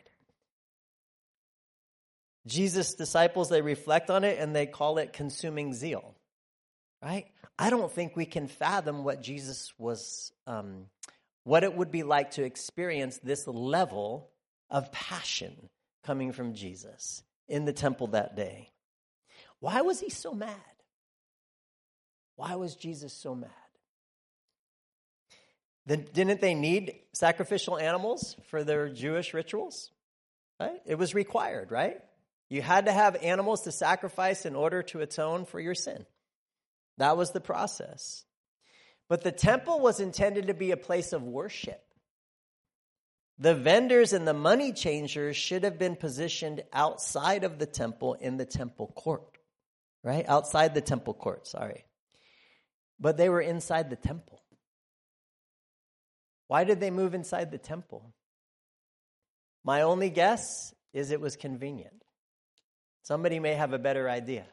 Jesus' 2.45 2.93
disciples, 2.93 3.49
they 3.49 3.61
reflect 3.61 4.11
on 4.11 4.23
it 4.23 4.37
and 4.37 4.55
they 4.55 4.67
call 4.67 4.99
it 4.99 5.11
consuming 5.11 5.73
zeal, 5.73 6.13
right? 7.01 7.25
I 7.57 7.71
don't 7.71 7.91
think 7.91 8.15
we 8.15 8.25
can 8.25 8.47
fathom 8.47 9.03
what 9.03 9.23
Jesus 9.23 9.73
was, 9.79 10.31
um, 10.45 10.85
what 11.43 11.63
it 11.63 11.75
would 11.75 11.89
be 11.89 12.03
like 12.03 12.31
to 12.31 12.43
experience 12.43 13.17
this 13.23 13.47
level 13.47 14.29
of 14.69 14.91
passion 14.91 15.69
coming 16.03 16.31
from 16.31 16.53
Jesus 16.53 17.23
in 17.47 17.65
the 17.65 17.73
temple 17.73 18.07
that 18.07 18.35
day. 18.35 18.71
Why 19.59 19.81
was 19.81 19.99
he 19.99 20.09
so 20.09 20.33
mad? 20.33 20.55
Why 22.35 22.55
was 22.55 22.75
Jesus 22.75 23.13
so 23.13 23.35
mad? 23.35 23.49
Didn't 25.87 26.41
they 26.41 26.55
need 26.55 26.95
sacrificial 27.13 27.77
animals 27.77 28.35
for 28.47 28.63
their 28.63 28.89
Jewish 28.89 29.33
rituals? 29.33 29.91
Right? 30.59 30.81
It 30.85 30.95
was 30.95 31.13
required, 31.13 31.71
right? 31.71 31.97
You 32.49 32.61
had 32.61 32.85
to 32.85 32.91
have 32.91 33.15
animals 33.15 33.61
to 33.63 33.71
sacrifice 33.71 34.45
in 34.45 34.55
order 34.55 34.81
to 34.83 35.01
atone 35.01 35.45
for 35.45 35.59
your 35.59 35.75
sin. 35.75 36.05
That 36.97 37.17
was 37.17 37.31
the 37.31 37.41
process. 37.41 38.23
But 39.07 39.23
the 39.23 39.31
temple 39.31 39.79
was 39.79 39.99
intended 39.99 40.47
to 40.47 40.53
be 40.55 40.71
a 40.71 40.77
place 40.77 41.13
of 41.13 41.23
worship. 41.23 41.84
The 43.37 43.55
vendors 43.55 44.13
and 44.13 44.27
the 44.27 44.33
money 44.33 44.71
changers 44.71 45.35
should 45.35 45.63
have 45.63 45.77
been 45.77 45.95
positioned 45.95 46.63
outside 46.71 47.43
of 47.43 47.59
the 47.59 47.65
temple 47.65 48.13
in 48.13 48.37
the 48.37 48.45
temple 48.45 48.93
court, 48.95 49.37
right? 50.03 50.25
Outside 50.27 50.73
the 50.73 50.81
temple 50.81 51.13
court, 51.13 51.45
sorry. 51.45 51.85
But 52.99 53.17
they 53.17 53.27
were 53.27 53.41
inside 53.41 53.89
the 53.89 53.97
temple. 53.97 54.41
Why 56.47 56.63
did 56.63 56.79
they 56.79 56.91
move 56.91 57.13
inside 57.13 57.51
the 57.51 57.57
temple? 57.57 58.13
My 59.65 59.81
only 59.81 60.09
guess 60.09 60.73
is 60.93 61.11
it 61.11 61.19
was 61.19 61.35
convenient. 61.35 62.03
Somebody 63.01 63.39
may 63.39 63.55
have 63.55 63.73
a 63.73 63.79
better 63.79 64.09
idea, 64.09 64.45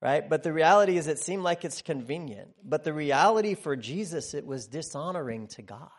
right? 0.00 0.28
But 0.28 0.44
the 0.44 0.52
reality 0.52 0.96
is 0.96 1.08
it 1.08 1.18
seemed 1.18 1.42
like 1.42 1.64
it's 1.64 1.82
convenient. 1.82 2.50
But 2.62 2.84
the 2.84 2.92
reality 2.92 3.54
for 3.54 3.74
Jesus, 3.74 4.32
it 4.34 4.46
was 4.46 4.68
dishonoring 4.68 5.48
to 5.48 5.62
God. 5.62 5.90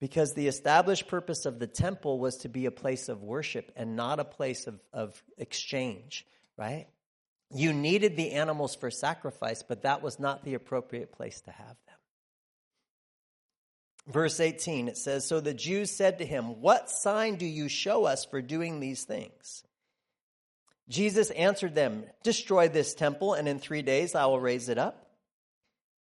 Because 0.00 0.34
the 0.34 0.46
established 0.46 1.08
purpose 1.08 1.44
of 1.44 1.58
the 1.58 1.66
temple 1.66 2.18
was 2.18 2.38
to 2.38 2.48
be 2.48 2.66
a 2.66 2.70
place 2.70 3.08
of 3.08 3.22
worship 3.22 3.72
and 3.74 3.96
not 3.96 4.20
a 4.20 4.24
place 4.24 4.66
of, 4.66 4.80
of 4.92 5.20
exchange, 5.36 6.24
right? 6.56 6.86
You 7.52 7.72
needed 7.72 8.16
the 8.16 8.32
animals 8.32 8.76
for 8.76 8.90
sacrifice, 8.90 9.62
but 9.62 9.82
that 9.82 10.02
was 10.02 10.20
not 10.20 10.44
the 10.44 10.54
appropriate 10.54 11.12
place 11.12 11.40
to 11.42 11.50
have 11.50 11.76
them. 11.86 11.96
Verse 14.06 14.40
18, 14.40 14.88
it 14.88 14.96
says 14.96 15.26
So 15.26 15.40
the 15.40 15.54
Jews 15.54 15.90
said 15.90 16.18
to 16.18 16.26
him, 16.26 16.60
What 16.60 16.90
sign 16.90 17.36
do 17.36 17.46
you 17.46 17.68
show 17.68 18.04
us 18.04 18.24
for 18.24 18.40
doing 18.40 18.80
these 18.80 19.04
things? 19.04 19.64
Jesus 20.88 21.30
answered 21.30 21.74
them, 21.74 22.04
Destroy 22.22 22.68
this 22.68 22.94
temple, 22.94 23.34
and 23.34 23.46
in 23.46 23.58
three 23.58 23.82
days 23.82 24.14
I 24.14 24.26
will 24.26 24.40
raise 24.40 24.68
it 24.68 24.78
up. 24.78 25.07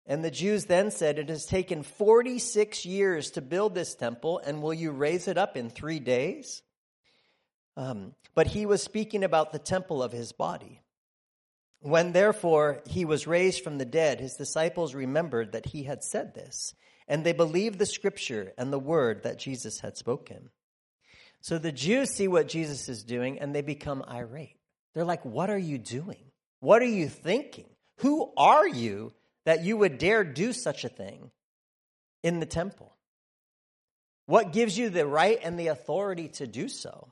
And 0.07 0.23
the 0.23 0.31
Jews 0.31 0.65
then 0.65 0.91
said, 0.91 1.17
It 1.17 1.29
has 1.29 1.45
taken 1.45 1.83
46 1.83 2.85
years 2.85 3.31
to 3.31 3.41
build 3.41 3.73
this 3.73 3.95
temple, 3.95 4.39
and 4.45 4.61
will 4.61 4.73
you 4.73 4.91
raise 4.91 5.27
it 5.27 5.37
up 5.37 5.57
in 5.57 5.69
three 5.69 5.99
days? 5.99 6.61
Um, 7.75 8.13
but 8.35 8.47
he 8.47 8.65
was 8.65 8.83
speaking 8.83 9.23
about 9.23 9.51
the 9.51 9.59
temple 9.59 10.03
of 10.03 10.11
his 10.11 10.31
body. 10.31 10.81
When 11.81 12.13
therefore 12.13 12.81
he 12.87 13.05
was 13.05 13.27
raised 13.27 13.63
from 13.63 13.77
the 13.77 13.85
dead, 13.85 14.19
his 14.19 14.35
disciples 14.35 14.95
remembered 14.95 15.51
that 15.51 15.67
he 15.67 15.83
had 15.83 16.03
said 16.03 16.33
this, 16.33 16.73
and 17.07 17.23
they 17.23 17.33
believed 17.33 17.79
the 17.79 17.85
scripture 17.85 18.53
and 18.57 18.71
the 18.71 18.79
word 18.79 19.23
that 19.23 19.39
Jesus 19.39 19.79
had 19.79 19.97
spoken. 19.97 20.49
So 21.41 21.59
the 21.59 21.71
Jews 21.71 22.09
see 22.09 22.27
what 22.27 22.47
Jesus 22.47 22.89
is 22.89 23.03
doing 23.03 23.37
and 23.37 23.53
they 23.53 23.61
become 23.61 24.03
irate. 24.09 24.57
They're 24.93 25.05
like, 25.05 25.23
What 25.25 25.51
are 25.51 25.57
you 25.57 25.77
doing? 25.77 26.31
What 26.59 26.81
are 26.81 26.85
you 26.85 27.07
thinking? 27.07 27.69
Who 27.97 28.31
are 28.35 28.67
you 28.67 29.13
that 29.45 29.63
you 29.63 29.77
would 29.77 29.97
dare 29.97 30.23
do 30.23 30.53
such 30.53 30.83
a 30.83 30.89
thing 30.89 31.31
in 32.23 32.39
the 32.39 32.45
temple? 32.45 32.95
What 34.25 34.53
gives 34.53 34.77
you 34.77 34.89
the 34.89 35.05
right 35.05 35.39
and 35.41 35.59
the 35.59 35.67
authority 35.67 36.29
to 36.29 36.47
do 36.47 36.67
so? 36.67 37.11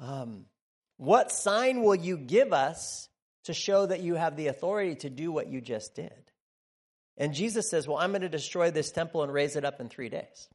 Um, 0.00 0.46
what 0.96 1.30
sign 1.30 1.82
will 1.82 1.94
you 1.94 2.16
give 2.16 2.52
us 2.52 3.08
to 3.44 3.54
show 3.54 3.86
that 3.86 4.00
you 4.00 4.14
have 4.14 4.36
the 4.36 4.46
authority 4.46 4.94
to 4.96 5.10
do 5.10 5.30
what 5.30 5.48
you 5.48 5.60
just 5.60 5.94
did? 5.94 6.12
And 7.16 7.34
Jesus 7.34 7.68
says, 7.68 7.86
Well, 7.86 7.98
I'm 7.98 8.10
going 8.10 8.22
to 8.22 8.28
destroy 8.28 8.70
this 8.70 8.90
temple 8.90 9.22
and 9.22 9.32
raise 9.32 9.56
it 9.56 9.64
up 9.64 9.80
in 9.80 9.88
three 9.88 10.08
days. 10.08 10.48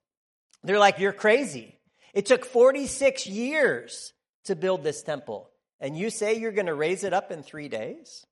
They're 0.64 0.80
like, 0.80 1.00
You're 1.00 1.14
crazy. 1.14 1.78
It 2.14 2.26
took 2.26 2.46
46 2.46 3.28
years 3.28 4.14
to 4.46 4.56
build 4.56 4.84
this 4.84 5.04
temple. 5.04 5.50
And 5.80 5.98
you 5.98 6.10
say 6.10 6.40
you're 6.40 6.52
going 6.52 6.68
to 6.68 6.74
raise 6.74 7.04
it 7.04 7.14
up 7.14 7.32
in 7.32 7.44
three 7.44 7.68
days? 7.68 8.26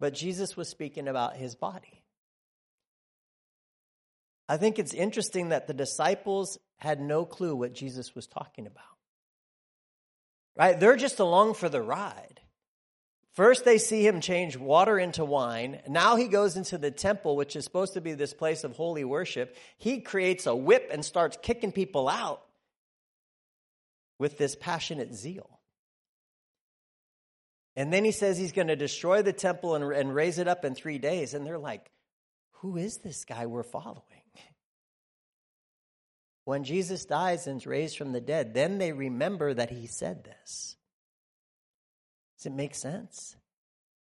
But 0.00 0.14
Jesus 0.14 0.56
was 0.56 0.68
speaking 0.68 1.08
about 1.08 1.36
his 1.36 1.54
body. 1.54 2.02
I 4.48 4.56
think 4.56 4.78
it's 4.78 4.92
interesting 4.92 5.50
that 5.50 5.66
the 5.66 5.74
disciples 5.74 6.58
had 6.76 7.00
no 7.00 7.24
clue 7.24 7.56
what 7.56 7.74
Jesus 7.74 8.14
was 8.14 8.26
talking 8.26 8.66
about. 8.66 8.84
Right? 10.56 10.78
They're 10.78 10.96
just 10.96 11.18
along 11.18 11.54
for 11.54 11.68
the 11.68 11.82
ride. 11.82 12.40
First, 13.32 13.64
they 13.64 13.78
see 13.78 14.06
him 14.06 14.20
change 14.20 14.56
water 14.56 14.96
into 14.96 15.24
wine. 15.24 15.80
Now 15.88 16.14
he 16.14 16.28
goes 16.28 16.56
into 16.56 16.78
the 16.78 16.92
temple, 16.92 17.34
which 17.34 17.56
is 17.56 17.64
supposed 17.64 17.94
to 17.94 18.00
be 18.00 18.12
this 18.12 18.32
place 18.32 18.62
of 18.62 18.76
holy 18.76 19.02
worship. 19.02 19.56
He 19.76 20.00
creates 20.00 20.46
a 20.46 20.54
whip 20.54 20.88
and 20.92 21.04
starts 21.04 21.36
kicking 21.42 21.72
people 21.72 22.08
out 22.08 22.42
with 24.20 24.38
this 24.38 24.54
passionate 24.54 25.14
zeal. 25.14 25.58
And 27.76 27.92
then 27.92 28.04
he 28.04 28.12
says 28.12 28.38
he's 28.38 28.52
going 28.52 28.68
to 28.68 28.76
destroy 28.76 29.22
the 29.22 29.32
temple 29.32 29.74
and, 29.74 29.84
and 29.92 30.14
raise 30.14 30.38
it 30.38 30.48
up 30.48 30.64
in 30.64 30.74
three 30.74 30.98
days. 30.98 31.34
And 31.34 31.44
they're 31.46 31.58
like, 31.58 31.90
who 32.58 32.76
is 32.76 32.98
this 32.98 33.24
guy 33.24 33.46
we're 33.46 33.62
following? 33.62 34.02
When 36.46 36.64
Jesus 36.64 37.06
dies 37.06 37.46
and 37.46 37.58
is 37.58 37.66
raised 37.66 37.96
from 37.96 38.12
the 38.12 38.20
dead, 38.20 38.52
then 38.52 38.76
they 38.76 38.92
remember 38.92 39.54
that 39.54 39.70
he 39.70 39.86
said 39.86 40.24
this. 40.24 40.76
Does 42.36 42.46
it 42.46 42.52
make 42.52 42.74
sense? 42.74 43.34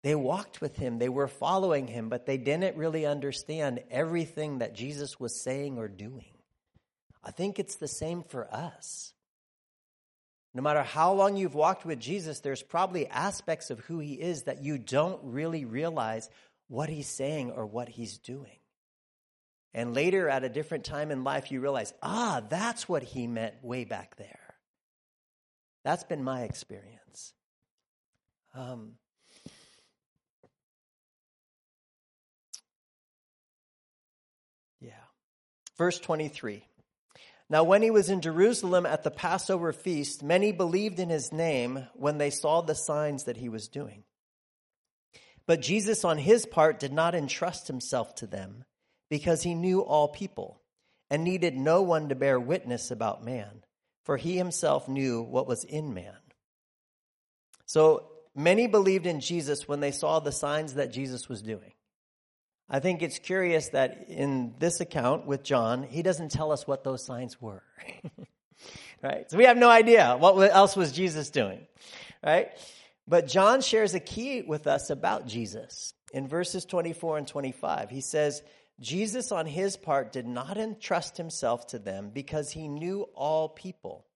They 0.01 0.15
walked 0.15 0.59
with 0.59 0.75
him, 0.75 0.97
they 0.97 1.09
were 1.09 1.27
following 1.27 1.85
him, 1.87 2.09
but 2.09 2.25
they 2.25 2.37
didn't 2.37 2.75
really 2.75 3.05
understand 3.05 3.83
everything 3.91 4.57
that 4.57 4.73
Jesus 4.73 5.19
was 5.19 5.39
saying 5.39 5.77
or 5.77 5.87
doing. 5.87 6.33
I 7.23 7.31
think 7.31 7.57
it's 7.57 7.75
the 7.75 7.87
same 7.87 8.23
for 8.23 8.53
us. 8.53 9.12
No 10.53 10.61
matter 10.61 10.83
how 10.83 11.13
long 11.13 11.35
you've 11.35 11.55
walked 11.55 11.85
with 11.85 11.99
Jesus, 11.99 12.41
there's 12.41 12.61
probably 12.61 13.07
aspects 13.07 13.71
of 13.71 13.79
who 13.79 13.99
he 13.99 14.13
is 14.13 14.43
that 14.43 14.63
you 14.63 14.77
don't 14.77 15.19
really 15.23 15.65
realize 15.65 16.29
what 16.67 16.89
he's 16.89 17.07
saying 17.07 17.51
or 17.51 17.65
what 17.65 17.89
he's 17.89 18.19
doing. 18.19 18.59
And 19.73 19.95
later, 19.95 20.29
at 20.29 20.43
a 20.43 20.49
different 20.49 20.83
time 20.83 21.09
in 21.09 21.23
life, 21.23 21.51
you 21.51 21.59
realize, 21.59 21.93
ah, 22.03 22.43
that's 22.47 22.87
what 22.87 23.01
he 23.01 23.25
meant 23.25 23.55
way 23.63 23.85
back 23.85 24.15
there. 24.17 24.39
That's 25.83 26.03
been 26.03 26.23
my 26.23 26.43
experience. 26.43 27.33
Um, 28.53 28.93
yeah. 34.79 34.91
Verse 35.77 35.97
23. 35.97 36.63
Now, 37.53 37.63
when 37.63 37.83
he 37.83 37.91
was 37.91 38.09
in 38.09 38.21
Jerusalem 38.21 38.87
at 38.87 39.03
the 39.03 39.11
Passover 39.11 39.73
feast, 39.73 40.23
many 40.23 40.51
believed 40.51 40.99
in 40.99 41.09
his 41.09 41.31
name 41.31 41.85
when 41.93 42.17
they 42.17 42.31
saw 42.31 42.61
the 42.61 42.73
signs 42.73 43.25
that 43.25 43.37
he 43.37 43.47
was 43.47 43.67
doing. 43.67 44.05
But 45.45 45.61
Jesus, 45.61 46.03
on 46.03 46.17
his 46.17 46.47
part, 46.47 46.79
did 46.79 46.91
not 46.91 47.13
entrust 47.13 47.67
himself 47.67 48.15
to 48.15 48.25
them 48.25 48.65
because 49.07 49.43
he 49.43 49.53
knew 49.53 49.81
all 49.81 50.07
people 50.07 50.63
and 51.11 51.23
needed 51.23 51.55
no 51.55 51.83
one 51.83 52.09
to 52.09 52.15
bear 52.15 52.39
witness 52.39 52.89
about 52.89 53.23
man, 53.23 53.63
for 54.03 54.17
he 54.17 54.35
himself 54.35 54.87
knew 54.87 55.21
what 55.21 55.47
was 55.47 55.63
in 55.63 55.93
man. 55.93 56.17
So 57.67 58.07
many 58.33 58.65
believed 58.65 59.05
in 59.05 59.19
Jesus 59.19 59.67
when 59.67 59.79
they 59.79 59.91
saw 59.91 60.19
the 60.19 60.31
signs 60.31 60.73
that 60.73 60.91
Jesus 60.91 61.29
was 61.29 61.43
doing. 61.43 61.73
I 62.73 62.79
think 62.79 63.03
it's 63.03 63.19
curious 63.19 63.69
that 63.69 64.07
in 64.09 64.55
this 64.57 64.81
account 64.81 65.27
with 65.27 65.43
John, 65.43 65.83
he 65.83 66.01
doesn't 66.01 66.31
tell 66.31 66.51
us 66.51 66.65
what 66.65 66.83
those 66.83 67.05
signs 67.05 67.39
were. 67.39 67.61
right? 69.03 69.29
So 69.29 69.37
we 69.37 69.43
have 69.43 69.57
no 69.57 69.69
idea 69.69 70.17
what 70.17 70.51
else 70.51 70.75
was 70.75 70.91
Jesus 70.91 71.29
doing. 71.29 71.67
Right? 72.25 72.49
But 73.07 73.27
John 73.27 73.61
shares 73.61 73.93
a 73.93 73.99
key 73.99 74.41
with 74.41 74.65
us 74.65 74.89
about 74.89 75.27
Jesus. 75.27 75.93
In 76.13 76.27
verses 76.27 76.65
24 76.65 77.19
and 77.19 77.27
25, 77.27 77.91
he 77.91 78.01
says, 78.01 78.41
Jesus 78.79 79.31
on 79.31 79.45
his 79.45 79.77
part 79.77 80.11
did 80.11 80.25
not 80.25 80.57
entrust 80.57 81.17
himself 81.17 81.67
to 81.67 81.77
them 81.77 82.09
because 82.11 82.49
he 82.49 82.67
knew 82.67 83.03
all 83.13 83.49
people 83.49 84.07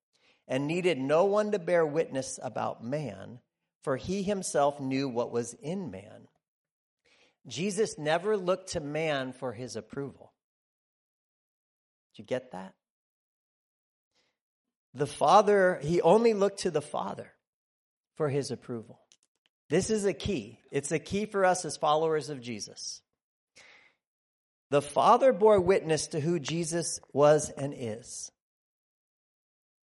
and 0.47 0.65
needed 0.65 0.97
no 0.97 1.25
one 1.25 1.51
to 1.51 1.59
bear 1.59 1.85
witness 1.85 2.39
about 2.41 2.83
man, 2.83 3.37
for 3.83 3.97
he 3.97 4.23
himself 4.23 4.79
knew 4.79 5.07
what 5.07 5.31
was 5.31 5.53
in 5.53 5.91
man. 5.91 6.27
Jesus 7.47 7.97
never 7.97 8.35
looked 8.35 8.73
to 8.73 8.79
man 8.79 9.33
for 9.33 9.53
his 9.53 9.75
approval. 9.75 10.33
Did 12.13 12.23
you 12.23 12.25
get 12.25 12.51
that? 12.51 12.73
The 14.93 15.07
Father, 15.07 15.79
he 15.81 16.01
only 16.01 16.33
looked 16.33 16.61
to 16.61 16.71
the 16.71 16.81
Father 16.81 17.31
for 18.15 18.29
his 18.29 18.51
approval. 18.51 18.99
This 19.69 19.89
is 19.89 20.05
a 20.05 20.13
key. 20.13 20.59
It's 20.71 20.91
a 20.91 20.99
key 20.99 21.25
for 21.25 21.45
us 21.45 21.65
as 21.65 21.77
followers 21.77 22.29
of 22.29 22.41
Jesus. 22.41 23.01
The 24.69 24.81
Father 24.81 25.31
bore 25.33 25.61
witness 25.61 26.07
to 26.07 26.19
who 26.19 26.39
Jesus 26.39 26.99
was 27.13 27.49
and 27.49 27.73
is. 27.75 28.31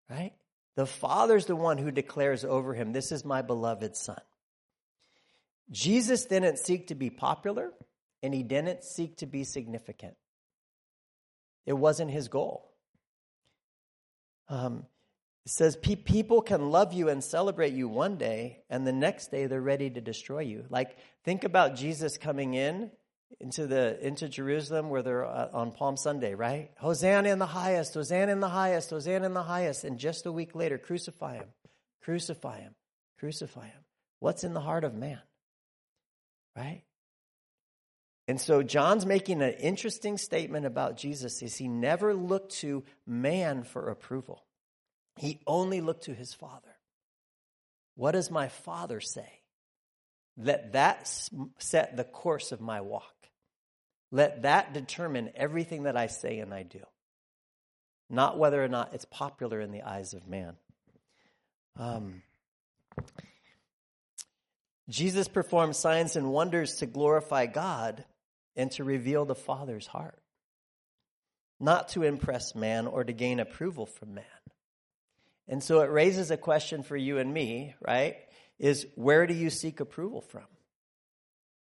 Right? 0.10 0.34
The 0.76 0.86
Father's 0.86 1.46
the 1.48 1.56
one 1.56 1.78
who 1.78 1.90
declares 1.90 2.46
over 2.46 2.74
him, 2.74 2.94
This 2.94 3.12
is 3.12 3.26
my 3.26 3.42
beloved 3.42 3.96
Son. 3.96 4.20
Jesus 5.72 6.26
didn't 6.26 6.60
seek 6.60 6.88
to 6.88 6.96
be 6.96 7.10
popular 7.10 7.74
and 8.24 8.34
he 8.34 8.44
didn't 8.44 8.84
seek 8.84 9.18
to 9.18 9.26
be 9.26 9.44
significant. 9.44 10.16
It 11.66 11.74
wasn't 11.74 12.12
his 12.12 12.30
goal. 12.30 12.72
Um, 14.50 14.86
it 15.46 15.52
says 15.52 15.78
people 15.78 16.42
can 16.42 16.72
love 16.72 16.94
you 16.94 17.10
and 17.10 17.24
celebrate 17.24 17.74
you 17.74 17.88
one 17.88 18.18
day, 18.18 18.64
and 18.70 18.86
the 18.86 18.94
next 18.94 19.32
day 19.32 19.46
they're 19.46 19.62
ready 19.62 19.90
to 19.90 20.02
destroy 20.02 20.42
you. 20.42 20.66
Like, 20.70 20.98
think 21.24 21.44
about 21.44 21.76
Jesus 21.76 22.18
coming 22.18 22.54
in 22.54 22.92
into 23.40 23.68
the 23.68 23.98
into 24.06 24.28
Jerusalem 24.30 24.90
where 24.90 25.02
they're 25.02 25.26
uh, 25.26 25.50
on 25.54 25.72
Palm 25.72 25.98
Sunday, 25.98 26.34
right? 26.34 26.72
Hosanna 26.78 27.30
in 27.30 27.40
the 27.40 27.46
highest, 27.46 27.94
Hosanna 27.94 28.32
in 28.32 28.40
the 28.40 28.50
highest, 28.50 28.90
Hosanna 28.90 29.26
in 29.26 29.34
the 29.34 29.44
highest, 29.44 29.84
and 29.84 29.98
just 29.98 30.26
a 30.26 30.32
week 30.32 30.56
later, 30.56 30.78
crucify 30.78 31.36
him, 31.36 31.48
crucify 32.02 32.60
him, 32.60 32.76
crucify 33.20 33.68
him. 33.68 33.84
What's 34.20 34.44
in 34.44 34.54
the 34.54 34.62
heart 34.62 34.84
of 34.84 34.96
man? 34.96 35.22
Right? 36.58 36.82
And 38.28 38.42
so 38.42 38.64
John's 38.64 39.06
making 39.06 39.42
an 39.42 39.54
interesting 39.54 40.18
statement 40.18 40.66
about 40.66 40.98
Jesus 40.98 41.42
is 41.42 41.56
he 41.56 41.68
never 41.68 42.14
looked 42.14 42.54
to 42.58 42.84
man 43.06 43.64
for 43.64 43.90
approval. 43.90 44.44
He 45.16 45.40
only 45.48 45.80
looked 45.80 46.06
to 46.06 46.14
his 46.14 46.34
father. 46.34 46.76
What 47.96 48.12
does 48.12 48.30
my 48.30 48.50
father 48.50 49.00
say? 49.00 49.30
Let 50.36 50.74
that 50.74 51.10
set 51.58 51.96
the 51.96 52.04
course 52.04 52.52
of 52.52 52.60
my 52.60 52.82
walk. 52.82 53.16
Let 54.12 54.44
that 54.44 54.74
determine 54.74 55.32
everything 55.36 55.84
that 55.84 55.98
I 55.98 56.08
say 56.08 56.40
and 56.40 56.54
I 56.54 56.64
do. 56.64 56.82
Not 58.10 58.38
whether 58.38 58.64
or 58.64 58.68
not 58.68 58.94
it's 58.94 59.06
popular 59.06 59.60
in 59.60 59.72
the 59.72 59.82
eyes 59.82 60.14
of 60.14 60.28
man. 60.28 60.56
Um, 61.78 62.22
Jesus 64.90 65.28
performed 65.28 65.76
signs 65.76 66.16
and 66.16 66.32
wonders 66.32 66.76
to 66.76 66.86
glorify 66.86 67.46
God 67.46 68.06
and 68.56 68.72
to 68.72 68.84
reveal 68.84 69.26
the 69.26 69.36
Father's 69.36 69.86
heart, 69.86 70.20
not 71.60 71.90
to 71.90 72.04
impress 72.04 72.56
man 72.56 72.88
or 72.88 73.04
to 73.04 73.14
gain 73.14 73.40
approval 73.40 73.86
from 73.86 74.16
man. 74.16 74.24
And 75.48 75.64
so 75.64 75.82
it 75.82 75.92
raises 75.92 76.32
a 76.32 76.38
question 76.38 76.84
for 76.84 76.98
you 76.98 77.18
and 77.18 77.34
me, 77.34 77.76
right? 77.86 78.18
Is 78.60 78.88
where 78.96 79.28
do 79.28 79.34
you 79.34 79.50
seek 79.50 79.80
approval 79.80 80.22
from? 80.22 80.46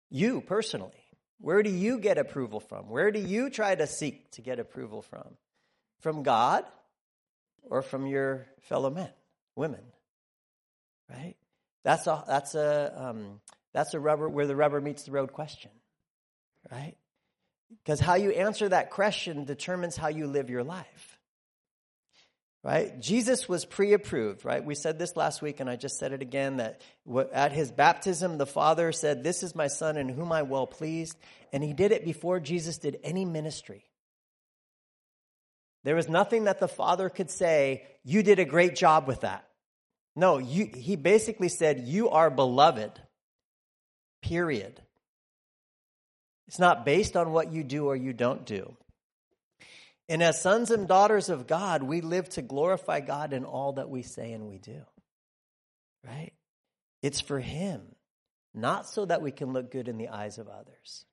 You 0.10 0.42
personally. 0.42 0.92
Where 1.40 1.64
do 1.64 1.70
you 1.70 2.00
get 2.00 2.18
approval 2.18 2.62
from? 2.62 2.90
Where 2.90 3.12
do 3.12 3.20
you 3.20 3.50
try 3.50 3.76
to 3.76 3.88
seek 3.88 4.32
to 4.32 4.42
get 4.42 4.60
approval 4.60 5.02
from? 5.02 5.36
From 6.00 6.24
God 6.24 6.64
or 7.64 7.82
from 7.82 8.08
your 8.08 8.48
fellow 8.62 8.90
men, 8.90 9.10
women? 9.56 9.84
Right? 11.10 11.36
That's 11.84 12.08
a 12.08 12.24
that's 12.28 12.56
a 12.56 12.94
um, 12.96 13.42
that's 13.74 13.94
a 13.94 14.00
rubber 14.00 14.30
where 14.30 14.48
the 14.48 14.56
rubber 14.56 14.80
meets 14.80 15.04
the 15.04 15.12
road 15.12 15.34
question, 15.34 15.72
right? 16.72 16.96
Because 17.84 18.00
how 18.00 18.16
you 18.16 18.32
answer 18.32 18.70
that 18.70 18.92
question 18.92 19.46
determines 19.46 19.98
how 19.98 20.08
you 20.08 20.28
live 20.28 20.50
your 20.50 20.64
life. 20.64 21.20
Right? 22.64 22.98
Jesus 23.02 23.50
was 23.50 23.66
pre-approved, 23.66 24.46
right? 24.46 24.64
We 24.64 24.76
said 24.76 24.98
this 24.98 25.18
last 25.18 25.42
week 25.42 25.60
and 25.60 25.70
I 25.70 25.76
just 25.76 25.98
said 25.98 26.14
it 26.14 26.22
again 26.22 26.58
that 26.58 26.80
at 27.34 27.52
his 27.52 27.72
baptism 27.72 28.38
the 28.38 28.46
Father 28.46 28.94
said, 28.94 29.22
"This 29.22 29.44
is 29.44 29.54
my 29.54 29.68
son 29.68 29.98
in 29.98 30.08
whom 30.08 30.32
I 30.32 30.44
well 30.44 30.68
pleased." 30.68 31.18
And 31.52 31.62
he 31.62 31.74
did 31.74 31.92
it 31.92 32.06
before 32.06 32.40
Jesus 32.40 32.78
did 32.78 33.00
any 33.04 33.26
ministry. 33.26 33.84
There 35.84 35.96
was 35.96 36.08
nothing 36.08 36.46
that 36.46 36.62
the 36.62 36.70
Father 36.70 37.10
could 37.10 37.30
say, 37.30 37.86
"You 38.06 38.24
did 38.24 38.40
a 38.40 38.46
great 38.46 38.76
job 38.76 39.08
with 39.08 39.22
that." 39.22 39.46
No, 40.16 40.38
you, 40.38 40.70
he 40.74 40.96
basically 40.96 41.50
said, 41.50 41.82
You 41.82 42.10
are 42.10 42.30
beloved. 42.30 42.92
Period. 44.22 44.80
It's 46.48 46.60
not 46.60 46.86
based 46.86 47.18
on 47.18 47.32
what 47.32 47.52
you 47.52 47.64
do 47.64 47.88
or 47.88 47.96
you 47.96 48.14
don't 48.14 48.46
do. 48.46 48.78
And 50.10 50.22
as 50.22 50.42
sons 50.42 50.70
and 50.70 50.88
daughters 50.88 51.30
of 51.30 51.48
God, 51.48 51.82
we 51.84 52.02
live 52.02 52.30
to 52.30 52.42
glorify 52.42 53.00
God 53.00 53.34
in 53.34 53.46
all 53.46 53.74
that 53.74 53.90
we 53.90 54.04
say 54.04 54.32
and 54.34 54.48
we 54.48 54.60
do. 54.60 54.82
Right? 56.06 56.34
It's 57.02 57.22
for 57.22 57.40
Him, 57.40 57.82
not 58.54 58.88
so 58.88 59.06
that 59.06 59.22
we 59.22 59.32
can 59.32 59.54
look 59.54 59.72
good 59.72 59.88
in 59.88 59.98
the 59.98 60.10
eyes 60.10 60.38
of 60.38 60.48
others. 60.48 61.06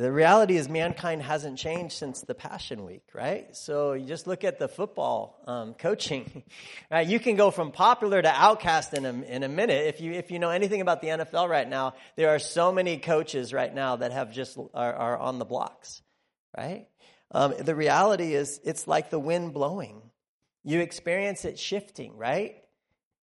The 0.00 0.10
reality 0.10 0.56
is 0.56 0.66
mankind 0.66 1.20
hasn't 1.20 1.58
changed 1.58 1.94
since 1.94 2.22
the 2.22 2.34
Passion 2.34 2.86
Week, 2.86 3.02
right? 3.12 3.54
So 3.54 3.92
you 3.92 4.06
just 4.06 4.26
look 4.26 4.44
at 4.44 4.58
the 4.58 4.66
football 4.66 5.38
um, 5.46 5.74
coaching, 5.78 6.42
right? 6.90 7.06
You 7.06 7.20
can 7.20 7.36
go 7.36 7.50
from 7.50 7.70
popular 7.70 8.22
to 8.22 8.28
outcast 8.28 8.94
in 8.94 9.04
a, 9.04 9.12
in 9.12 9.42
a 9.42 9.48
minute. 9.48 9.88
If 9.88 10.00
you 10.00 10.12
if 10.12 10.30
you 10.30 10.38
know 10.38 10.48
anything 10.48 10.80
about 10.80 11.02
the 11.02 11.08
NFL 11.08 11.50
right 11.50 11.68
now, 11.68 11.92
there 12.16 12.30
are 12.30 12.38
so 12.38 12.72
many 12.72 12.96
coaches 12.96 13.52
right 13.52 13.74
now 13.74 13.96
that 13.96 14.10
have 14.12 14.32
just 14.32 14.56
are, 14.72 14.94
are 14.94 15.18
on 15.18 15.38
the 15.38 15.44
blocks, 15.44 16.00
right? 16.56 16.86
Um, 17.30 17.52
the 17.58 17.74
reality 17.74 18.34
is, 18.34 18.58
it's 18.64 18.88
like 18.88 19.10
the 19.10 19.20
wind 19.20 19.52
blowing. 19.52 20.00
You 20.64 20.80
experience 20.80 21.44
it 21.44 21.58
shifting, 21.58 22.16
right? 22.16 22.56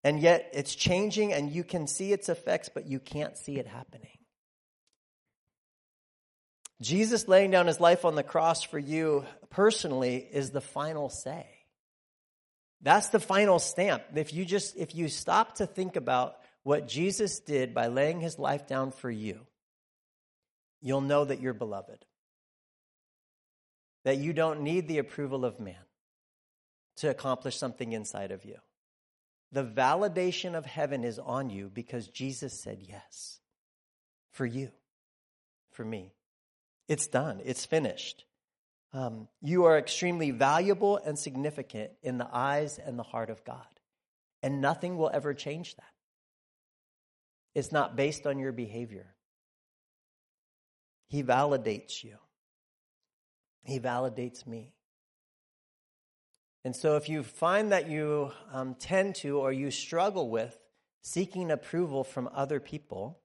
And 0.04 0.20
yet 0.20 0.52
it's 0.54 0.76
changing, 0.76 1.34
and 1.34 1.52
you 1.52 1.64
can 1.64 1.88
see 1.88 2.14
its 2.14 2.30
effects, 2.30 2.70
but 2.72 2.86
you 2.86 3.00
can't 3.00 3.36
see 3.36 3.58
it 3.58 3.66
happening. 3.66 4.17
Jesus 6.82 7.28
laying 7.28 7.52
down 7.52 7.68
his 7.68 7.80
life 7.80 8.06
on 8.06 8.16
the 8.16 8.24
cross 8.24 8.64
for 8.64 8.78
you 8.78 9.26
personally 9.50 10.18
is 10.18 10.52
the 10.52 10.62
final 10.62 11.10
say. 11.10 11.46
That's 12.82 13.10
the 13.10 13.20
final 13.20 13.58
stamp. 13.60 14.04
If 14.16 14.34
you 14.34 14.46
just 14.46 14.78
if 14.78 14.96
you 14.96 15.08
stop 15.10 15.56
to 15.56 15.66
think 15.66 15.96
about 15.96 16.38
what 16.64 16.88
Jesus 16.88 17.40
did 17.40 17.74
by 17.74 17.88
laying 17.88 18.20
his 18.20 18.38
life 18.38 18.68
down 18.68 18.92
for 18.92 19.10
you, 19.10 19.40
you'll 20.82 21.02
know 21.02 21.26
that 21.26 21.42
you're 21.42 21.54
beloved. 21.54 22.06
That 24.04 24.18
you 24.18 24.32
don't 24.32 24.62
need 24.62 24.88
the 24.88 25.00
approval 25.00 25.44
of 25.44 25.60
man 25.60 25.76
to 26.98 27.10
accomplish 27.10 27.58
something 27.58 27.92
inside 27.94 28.32
of 28.32 28.46
you. 28.46 28.58
The 29.52 29.64
validation 29.64 30.56
of 30.56 30.66
heaven 30.66 31.04
is 31.04 31.20
on 31.20 31.50
you 31.50 31.72
because 31.74 32.08
Jesus 32.08 32.60
said 32.60 32.80
yes. 32.82 33.40
For 34.32 34.46
you, 34.46 34.70
for 35.72 35.84
me. 35.84 36.14
It's 36.88 37.08
done, 37.08 37.42
it's 37.44 37.66
finished. 37.66 38.26
Um, 38.94 39.28
you 39.42 39.66
are 39.66 39.78
extremely 39.78 40.32
valuable 40.32 40.98
and 40.98 41.20
significant 41.20 41.92
in 42.02 42.18
the 42.18 42.28
eyes 42.32 42.80
and 42.80 42.98
the 42.98 43.04
heart 43.04 43.30
of 43.30 43.44
God. 43.44 43.66
And 44.42 44.62
nothing 44.62 44.98
will 44.98 45.12
ever 45.14 45.34
change 45.34 45.76
that. 45.76 45.84
It's 47.54 47.72
not 47.72 47.96
based 47.96 48.26
on 48.26 48.40
your 48.40 48.52
behavior. 48.52 49.16
He 51.10 51.24
validates 51.24 52.04
you, 52.04 52.18
He 53.64 53.80
validates 53.80 54.46
me. 54.46 54.74
And 56.64 56.76
so, 56.76 56.98
if 56.98 57.08
you 57.08 57.24
find 57.24 57.72
that 57.72 57.90
you 57.90 58.32
um, 58.52 58.76
tend 58.76 59.16
to 59.16 59.38
or 59.40 59.54
you 59.54 59.72
struggle 59.72 60.30
with 60.30 60.58
seeking 61.02 61.50
approval 61.50 62.04
from 62.04 62.30
other 62.34 62.60
people, 62.60 63.20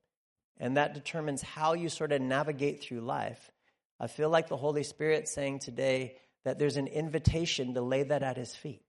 and 0.62 0.76
that 0.76 0.94
determines 0.94 1.42
how 1.42 1.72
you 1.72 1.88
sort 1.88 2.12
of 2.12 2.22
navigate 2.22 2.84
through 2.84 3.00
life, 3.00 3.50
I 3.98 4.06
feel 4.06 4.30
like 4.30 4.48
the 4.48 4.56
Holy 4.56 4.84
Spirit 4.84 5.26
saying 5.26 5.58
today 5.58 6.14
that 6.44 6.60
there's 6.60 6.76
an 6.76 6.86
invitation 6.86 7.74
to 7.74 7.82
lay 7.82 8.04
that 8.04 8.22
at 8.22 8.36
his 8.36 8.54
feet 8.54 8.84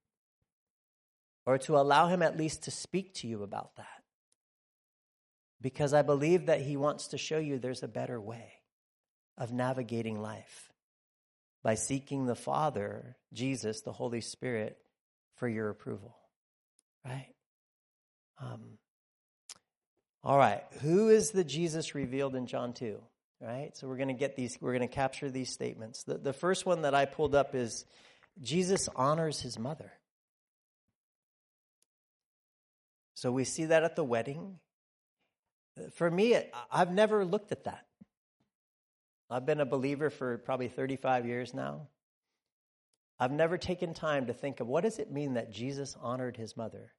or 1.47 1.57
to 1.57 1.75
allow 1.75 2.07
him 2.07 2.21
at 2.21 2.37
least 2.37 2.65
to 2.65 2.71
speak 2.71 3.15
to 3.15 3.27
you 3.27 3.41
about 3.41 3.75
that. 3.77 4.03
Because 5.61 5.95
I 5.95 6.03
believe 6.03 6.45
that 6.45 6.61
he 6.61 6.77
wants 6.77 7.07
to 7.07 7.17
show 7.17 7.39
you 7.39 7.57
there's 7.57 7.81
a 7.81 7.87
better 7.87 8.21
way 8.21 8.51
of 9.35 9.51
navigating 9.51 10.21
life 10.21 10.71
by 11.63 11.73
seeking 11.73 12.27
the 12.27 12.35
Father, 12.35 13.17
Jesus, 13.33 13.81
the 13.81 13.91
Holy 13.91 14.21
Spirit, 14.21 14.77
for 15.37 15.47
your 15.47 15.69
approval. 15.69 16.15
Right? 17.03 17.33
Um, 18.39 18.77
all 20.23 20.37
right. 20.37 20.63
Who 20.81 21.09
is 21.09 21.31
the 21.31 21.43
Jesus 21.43 21.95
revealed 21.95 22.35
in 22.35 22.47
John 22.47 22.73
2? 22.73 22.99
right? 23.43 23.75
So 23.75 23.87
we're 23.87 23.97
going 23.97 24.07
to 24.07 24.13
get 24.13 24.35
these, 24.35 24.57
we're 24.61 24.71
going 24.71 24.87
to 24.87 24.93
capture 24.93 25.29
these 25.29 25.49
statements. 25.49 26.03
The, 26.03 26.17
the 26.17 26.33
first 26.33 26.65
one 26.65 26.83
that 26.83 26.95
I 26.95 27.05
pulled 27.05 27.35
up 27.35 27.53
is 27.55 27.85
Jesus 28.41 28.87
honors 28.95 29.41
his 29.41 29.59
mother. 29.59 29.91
So 33.15 33.31
we 33.31 33.43
see 33.43 33.65
that 33.65 33.83
at 33.83 33.95
the 33.95 34.03
wedding. 34.03 34.59
For 35.95 36.09
me, 36.09 36.37
I've 36.71 36.91
never 36.91 37.25
looked 37.25 37.51
at 37.51 37.65
that. 37.65 37.85
I've 39.29 39.45
been 39.45 39.61
a 39.61 39.65
believer 39.65 40.09
for 40.09 40.37
probably 40.37 40.67
35 40.67 41.25
years 41.25 41.53
now. 41.53 41.87
I've 43.19 43.31
never 43.31 43.57
taken 43.57 43.93
time 43.93 44.27
to 44.27 44.33
think 44.33 44.59
of 44.59 44.67
what 44.67 44.83
does 44.83 44.99
it 44.99 45.11
mean 45.11 45.35
that 45.35 45.51
Jesus 45.51 45.95
honored 46.01 46.37
his 46.37 46.57
mother? 46.57 46.91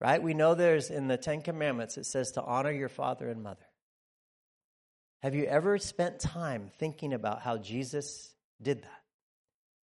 Right? 0.00 0.22
We 0.22 0.34
know 0.34 0.54
there's 0.54 0.90
in 0.90 1.08
the 1.08 1.16
10 1.16 1.42
commandments 1.42 1.98
it 1.98 2.06
says 2.06 2.32
to 2.32 2.42
honor 2.42 2.70
your 2.70 2.88
father 2.88 3.28
and 3.28 3.42
mother. 3.42 3.66
Have 5.22 5.34
you 5.34 5.44
ever 5.44 5.78
spent 5.78 6.20
time 6.20 6.70
thinking 6.78 7.12
about 7.12 7.42
how 7.42 7.58
Jesus 7.58 8.32
did 8.62 8.82
that? 8.82 9.02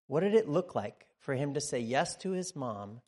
What 0.08 0.19
did 0.19 0.36
it 0.36 0.47
look 0.47 0.76
like 0.76 1.08
for 1.19 1.34
him 1.34 1.56
to 1.56 1.62
say 1.62 1.80
yes 1.80 2.15
to 2.17 2.32
his 2.32 2.56
mom 2.56 3.02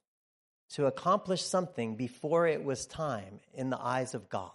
to 0.72 0.88
accomplish 0.88 1.44
something 1.44 1.96
before 1.96 2.48
it 2.48 2.63
was 2.63 2.88
time 2.88 3.39
in 3.54 3.70
the 3.70 3.80
eyes 3.80 4.15
of 4.15 4.30
God? 4.30 4.52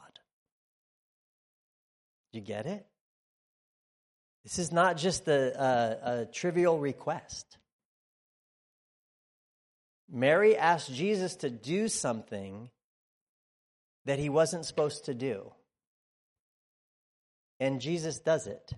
You 2.32 2.40
get 2.40 2.66
it? 2.66 2.86
This 4.42 4.58
is 4.58 4.72
not 4.72 4.96
just 4.96 5.28
a, 5.28 5.62
a, 5.62 6.22
a 6.22 6.26
trivial 6.26 6.78
request. 6.78 7.58
Mary 10.10 10.56
asked 10.56 10.92
Jesus 10.92 11.36
to 11.36 11.50
do 11.50 11.88
something 11.88 12.70
that 14.06 14.18
he 14.18 14.28
wasn't 14.28 14.64
supposed 14.64 15.04
to 15.04 15.14
do 15.14 15.52
and 17.60 17.80
Jesus 17.80 18.18
does 18.18 18.46
it. 18.46 18.72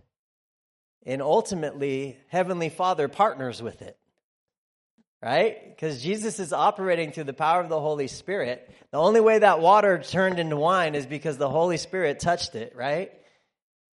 And 1.06 1.22
ultimately, 1.22 2.18
Heavenly 2.28 2.68
Father 2.68 3.08
partners 3.08 3.62
with 3.62 3.80
it. 3.80 3.96
Right? 5.22 5.56
Because 5.68 6.02
Jesus 6.02 6.40
is 6.40 6.52
operating 6.52 7.12
through 7.12 7.24
the 7.24 7.32
power 7.32 7.60
of 7.60 7.68
the 7.68 7.78
Holy 7.78 8.08
Spirit. 8.08 8.68
The 8.90 8.98
only 8.98 9.20
way 9.20 9.38
that 9.38 9.60
water 9.60 10.02
turned 10.02 10.40
into 10.40 10.56
wine 10.56 10.96
is 10.96 11.06
because 11.06 11.38
the 11.38 11.48
Holy 11.48 11.76
Spirit 11.76 12.18
touched 12.18 12.56
it, 12.56 12.74
right? 12.74 13.12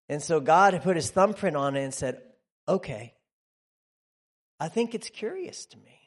And 0.09 0.23
so 0.23 0.41
God 0.41 0.81
put 0.83 0.97
his 0.97 1.11
thumbprint 1.11 1.55
on 1.55 1.77
it 1.77 1.85
and 1.85 1.93
said, 1.93 2.23
okay, 2.67 3.13
I 4.59 4.69
think 4.69 4.95
it's 4.95 5.11
curious 5.11 5.67
to 5.67 5.77
me 5.77 5.98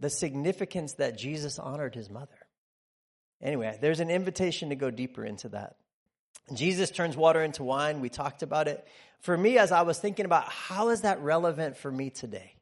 the 0.00 0.10
significance 0.10 0.94
that 0.94 1.18
Jesus 1.18 1.58
honored 1.58 1.94
his 1.94 2.10
mother. 2.10 2.46
Anyway, 3.42 3.76
there's 3.80 4.00
an 4.00 4.10
invitation 4.10 4.70
to 4.70 4.76
go 4.76 4.90
deeper 4.90 5.24
into 5.24 5.48
that. 5.50 5.76
Jesus 6.54 6.90
turns 6.90 7.16
water 7.16 7.42
into 7.42 7.64
wine. 7.64 8.00
We 8.00 8.08
talked 8.08 8.42
about 8.42 8.68
it. 8.68 8.86
For 9.20 9.36
me, 9.36 9.58
as 9.58 9.72
I 9.72 9.82
was 9.82 9.98
thinking 9.98 10.24
about 10.26 10.48
how 10.48 10.90
is 10.90 11.02
that 11.02 11.20
relevant 11.20 11.76
for 11.76 11.90
me 11.90 12.10
today? 12.10 12.54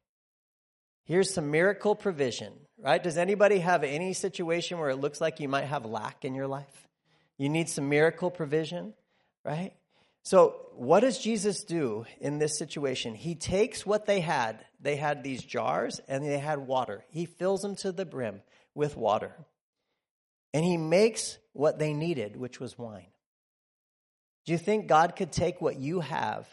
Here's 1.04 1.32
some 1.32 1.50
miracle 1.50 1.94
provision, 1.94 2.52
right? 2.78 3.02
Does 3.02 3.18
anybody 3.18 3.58
have 3.58 3.84
any 3.84 4.14
situation 4.14 4.78
where 4.78 4.88
it 4.88 4.96
looks 4.96 5.20
like 5.20 5.38
you 5.38 5.48
might 5.48 5.66
have 5.66 5.84
lack 5.84 6.24
in 6.24 6.34
your 6.34 6.46
life? 6.46 6.88
You 7.36 7.48
need 7.48 7.68
some 7.68 7.88
miracle 7.88 8.30
provision, 8.30 8.94
right? 9.44 9.74
So, 10.22 10.56
what 10.74 11.00
does 11.00 11.18
Jesus 11.18 11.62
do 11.64 12.06
in 12.20 12.38
this 12.38 12.56
situation? 12.56 13.14
He 13.14 13.34
takes 13.34 13.84
what 13.84 14.06
they 14.06 14.20
had. 14.20 14.64
They 14.84 14.96
had 14.96 15.24
these 15.24 15.42
jars 15.42 15.98
and 16.08 16.22
they 16.22 16.38
had 16.38 16.58
water. 16.58 17.04
He 17.08 17.24
fills 17.24 17.62
them 17.62 17.74
to 17.76 17.90
the 17.90 18.04
brim 18.04 18.42
with 18.74 18.98
water. 18.98 19.34
And 20.52 20.62
he 20.62 20.76
makes 20.76 21.38
what 21.54 21.78
they 21.78 21.94
needed, 21.94 22.36
which 22.36 22.60
was 22.60 22.78
wine. 22.78 23.06
Do 24.44 24.52
you 24.52 24.58
think 24.58 24.86
God 24.86 25.16
could 25.16 25.32
take 25.32 25.62
what 25.62 25.76
you 25.76 26.00
have, 26.00 26.46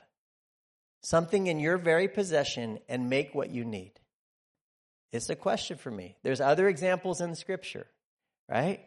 something 1.02 1.48
in 1.48 1.60
your 1.60 1.78
very 1.78 2.08
possession, 2.08 2.80
and 2.88 3.10
make 3.10 3.36
what 3.36 3.50
you 3.50 3.66
need? 3.66 3.92
It's 5.12 5.30
a 5.30 5.36
question 5.36 5.78
for 5.78 5.92
me. 5.92 6.16
There's 6.24 6.40
other 6.40 6.70
examples 6.70 7.20
in 7.20 7.36
Scripture, 7.36 7.86
right? 8.50 8.80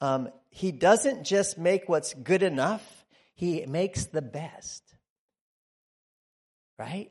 Um, 0.00 0.30
he 0.48 0.72
doesn't 0.72 1.24
just 1.24 1.58
make 1.58 1.86
what's 1.86 2.14
good 2.14 2.42
enough, 2.42 3.04
he 3.34 3.66
makes 3.66 4.06
the 4.06 4.22
best, 4.22 4.82
right? 6.78 7.10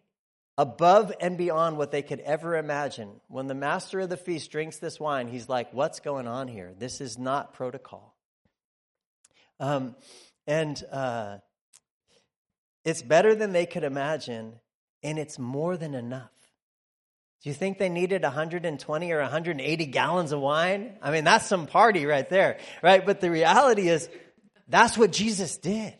Above 0.57 1.11
and 1.19 1.37
beyond 1.37 1.77
what 1.77 1.91
they 1.91 2.01
could 2.03 2.19
ever 2.19 2.55
imagine. 2.55 3.09
When 3.27 3.47
the 3.47 3.55
master 3.55 4.01
of 4.01 4.09
the 4.09 4.17
feast 4.17 4.51
drinks 4.51 4.77
this 4.77 4.99
wine, 4.99 5.27
he's 5.27 5.49
like, 5.49 5.73
What's 5.73 5.99
going 5.99 6.27
on 6.27 6.47
here? 6.47 6.73
This 6.77 7.01
is 7.01 7.17
not 7.17 7.53
protocol. 7.53 8.15
Um, 9.59 9.95
and 10.45 10.81
uh, 10.91 11.37
it's 12.85 13.01
better 13.01 13.33
than 13.33 13.51
they 13.53 13.65
could 13.65 13.83
imagine, 13.83 14.53
and 15.01 15.17
it's 15.17 15.39
more 15.39 15.77
than 15.77 15.95
enough. 15.95 16.29
Do 17.43 17.49
you 17.49 17.55
think 17.55 17.77
they 17.77 17.89
needed 17.89 18.23
120 18.23 19.11
or 19.11 19.21
180 19.21 19.85
gallons 19.87 20.31
of 20.31 20.39
wine? 20.39 20.93
I 21.01 21.11
mean, 21.11 21.23
that's 21.23 21.45
some 21.45 21.67
party 21.67 22.05
right 22.05 22.27
there, 22.29 22.57
right? 22.81 23.05
But 23.05 23.19
the 23.19 23.29
reality 23.29 23.89
is, 23.89 24.07
that's 24.69 24.97
what 24.97 25.11
Jesus 25.11 25.57
did. 25.57 25.93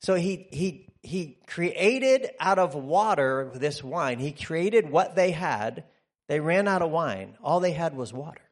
So 0.00 0.14
he, 0.14 0.48
he, 0.50 0.87
he 1.08 1.38
created 1.46 2.30
out 2.38 2.58
of 2.58 2.74
water 2.74 3.50
this 3.54 3.82
wine. 3.82 4.18
He 4.18 4.32
created 4.32 4.90
what 4.90 5.16
they 5.16 5.32
had. 5.32 5.84
They 6.28 6.40
ran 6.40 6.68
out 6.68 6.82
of 6.82 6.90
wine. 6.90 7.36
All 7.42 7.60
they 7.60 7.72
had 7.72 7.96
was 7.96 8.12
water 8.12 8.42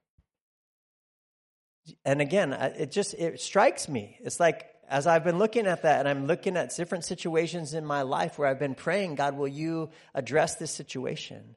and 2.04 2.20
again, 2.20 2.52
it 2.52 2.90
just 2.90 3.14
it 3.14 3.40
strikes 3.40 3.88
me. 3.88 4.18
It's 4.20 4.40
like 4.40 4.66
as 4.88 5.06
I've 5.06 5.24
been 5.24 5.38
looking 5.38 5.66
at 5.66 5.82
that 5.82 6.00
and 6.00 6.08
I'm 6.08 6.26
looking 6.26 6.56
at 6.56 6.74
different 6.76 7.04
situations 7.04 7.74
in 7.74 7.84
my 7.84 8.02
life 8.02 8.38
where 8.38 8.48
I've 8.48 8.58
been 8.58 8.74
praying, 8.74 9.16
God, 9.16 9.36
will 9.36 9.48
you 9.48 9.90
address 10.14 10.56
this 10.56 10.70
situation? 10.70 11.56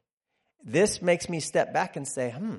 This 0.64 1.02
makes 1.02 1.30
me 1.30 1.40
step 1.40 1.74
back 1.74 1.96
and 1.96 2.08
say, 2.08 2.32
hmm, 2.32 2.58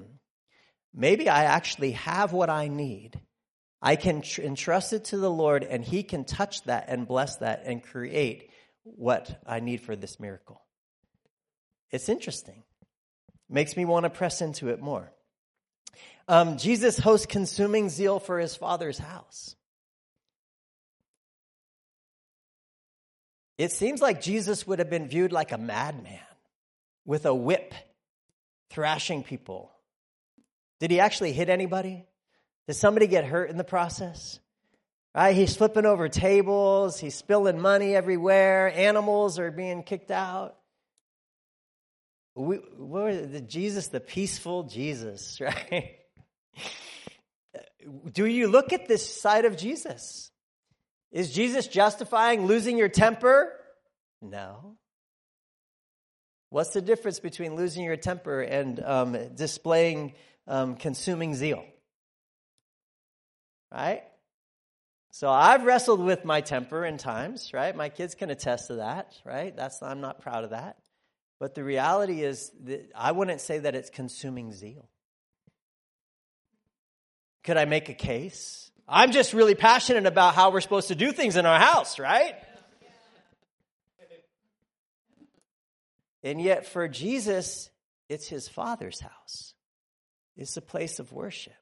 maybe 0.94 1.28
I 1.28 1.44
actually 1.44 1.92
have 1.92 2.32
what 2.32 2.50
I 2.50 2.68
need. 2.68 3.20
I 3.82 3.96
can 3.96 4.22
tr- 4.22 4.42
entrust 4.42 4.92
it 4.92 5.06
to 5.06 5.16
the 5.16 5.30
Lord 5.30 5.64
and 5.64 5.84
He 5.84 6.02
can 6.02 6.24
touch 6.24 6.62
that 6.64 6.86
and 6.88 7.06
bless 7.06 7.36
that 7.36 7.62
and 7.64 7.82
create 7.82 8.50
what 8.84 9.42
I 9.46 9.60
need 9.60 9.80
for 9.80 9.96
this 9.96 10.18
miracle. 10.20 10.62
It's 11.90 12.08
interesting. 12.08 12.62
Makes 13.48 13.76
me 13.76 13.84
want 13.84 14.04
to 14.04 14.10
press 14.10 14.42
into 14.42 14.68
it 14.68 14.80
more. 14.80 15.12
Um, 16.28 16.58
Jesus 16.58 16.96
hosts 16.96 17.26
consuming 17.26 17.88
zeal 17.88 18.20
for 18.20 18.38
his 18.38 18.54
father's 18.54 18.98
house. 18.98 19.56
It 23.58 23.72
seems 23.72 24.00
like 24.00 24.22
Jesus 24.22 24.66
would 24.66 24.78
have 24.78 24.88
been 24.88 25.08
viewed 25.08 25.32
like 25.32 25.52
a 25.52 25.58
madman 25.58 26.20
with 27.04 27.26
a 27.26 27.34
whip, 27.34 27.74
thrashing 28.70 29.24
people. 29.24 29.72
Did 30.78 30.90
he 30.92 31.00
actually 31.00 31.32
hit 31.32 31.48
anybody? 31.48 32.06
Did 32.70 32.76
somebody 32.76 33.08
get 33.08 33.24
hurt 33.24 33.50
in 33.50 33.56
the 33.56 33.64
process? 33.64 34.38
Right? 35.12 35.34
He's 35.34 35.56
flipping 35.56 35.86
over 35.86 36.08
tables, 36.08 37.00
he's 37.00 37.16
spilling 37.16 37.60
money 37.60 37.96
everywhere, 37.96 38.72
animals 38.72 39.40
are 39.40 39.50
being 39.50 39.82
kicked 39.82 40.12
out. 40.12 40.54
We, 42.36 42.58
the 42.58 43.44
Jesus, 43.44 43.88
the 43.88 43.98
peaceful 43.98 44.62
Jesus, 44.62 45.40
right? 45.40 45.96
Do 48.12 48.24
you 48.24 48.46
look 48.46 48.72
at 48.72 48.86
this 48.86 49.20
side 49.20 49.46
of 49.46 49.56
Jesus? 49.56 50.30
Is 51.10 51.32
Jesus 51.32 51.66
justifying 51.66 52.46
losing 52.46 52.78
your 52.78 52.88
temper? 52.88 53.52
No. 54.22 54.76
What's 56.50 56.70
the 56.70 56.82
difference 56.82 57.18
between 57.18 57.56
losing 57.56 57.82
your 57.82 57.96
temper 57.96 58.40
and 58.40 58.78
um, 58.78 59.16
displaying 59.34 60.14
um, 60.46 60.76
consuming 60.76 61.34
zeal? 61.34 61.64
Right? 63.72 64.02
So 65.12 65.28
I've 65.28 65.64
wrestled 65.64 66.00
with 66.00 66.24
my 66.24 66.40
temper 66.40 66.84
in 66.84 66.96
times, 66.96 67.52
right? 67.52 67.74
My 67.74 67.88
kids 67.88 68.14
can 68.14 68.30
attest 68.30 68.68
to 68.68 68.76
that, 68.76 69.12
right? 69.24 69.54
That's 69.56 69.82
I'm 69.82 70.00
not 70.00 70.20
proud 70.20 70.44
of 70.44 70.50
that. 70.50 70.76
But 71.40 71.54
the 71.54 71.64
reality 71.64 72.22
is 72.22 72.52
that 72.64 72.90
I 72.94 73.12
wouldn't 73.12 73.40
say 73.40 73.58
that 73.60 73.74
it's 73.74 73.90
consuming 73.90 74.52
zeal. 74.52 74.88
Could 77.42 77.56
I 77.56 77.64
make 77.64 77.88
a 77.88 77.94
case? 77.94 78.70
I'm 78.86 79.12
just 79.12 79.32
really 79.32 79.54
passionate 79.54 80.06
about 80.06 80.34
how 80.34 80.50
we're 80.50 80.60
supposed 80.60 80.88
to 80.88 80.94
do 80.94 81.12
things 81.12 81.36
in 81.36 81.46
our 81.46 81.58
house, 81.58 81.98
right? 81.98 82.34
And 86.22 86.40
yet, 86.40 86.66
for 86.66 86.86
Jesus, 86.86 87.70
it's 88.08 88.28
his 88.28 88.46
Father's 88.46 89.00
house, 89.00 89.54
it's 90.36 90.56
a 90.56 90.62
place 90.62 90.98
of 90.98 91.12
worship. 91.12 91.54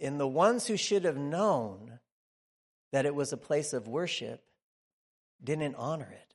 And 0.00 0.18
the 0.18 0.26
ones 0.26 0.66
who 0.66 0.76
should 0.76 1.04
have 1.04 1.18
known 1.18 1.98
that 2.92 3.06
it 3.06 3.14
was 3.14 3.32
a 3.32 3.36
place 3.36 3.72
of 3.72 3.86
worship 3.86 4.42
didn't 5.42 5.76
honor 5.76 6.10
it. 6.10 6.34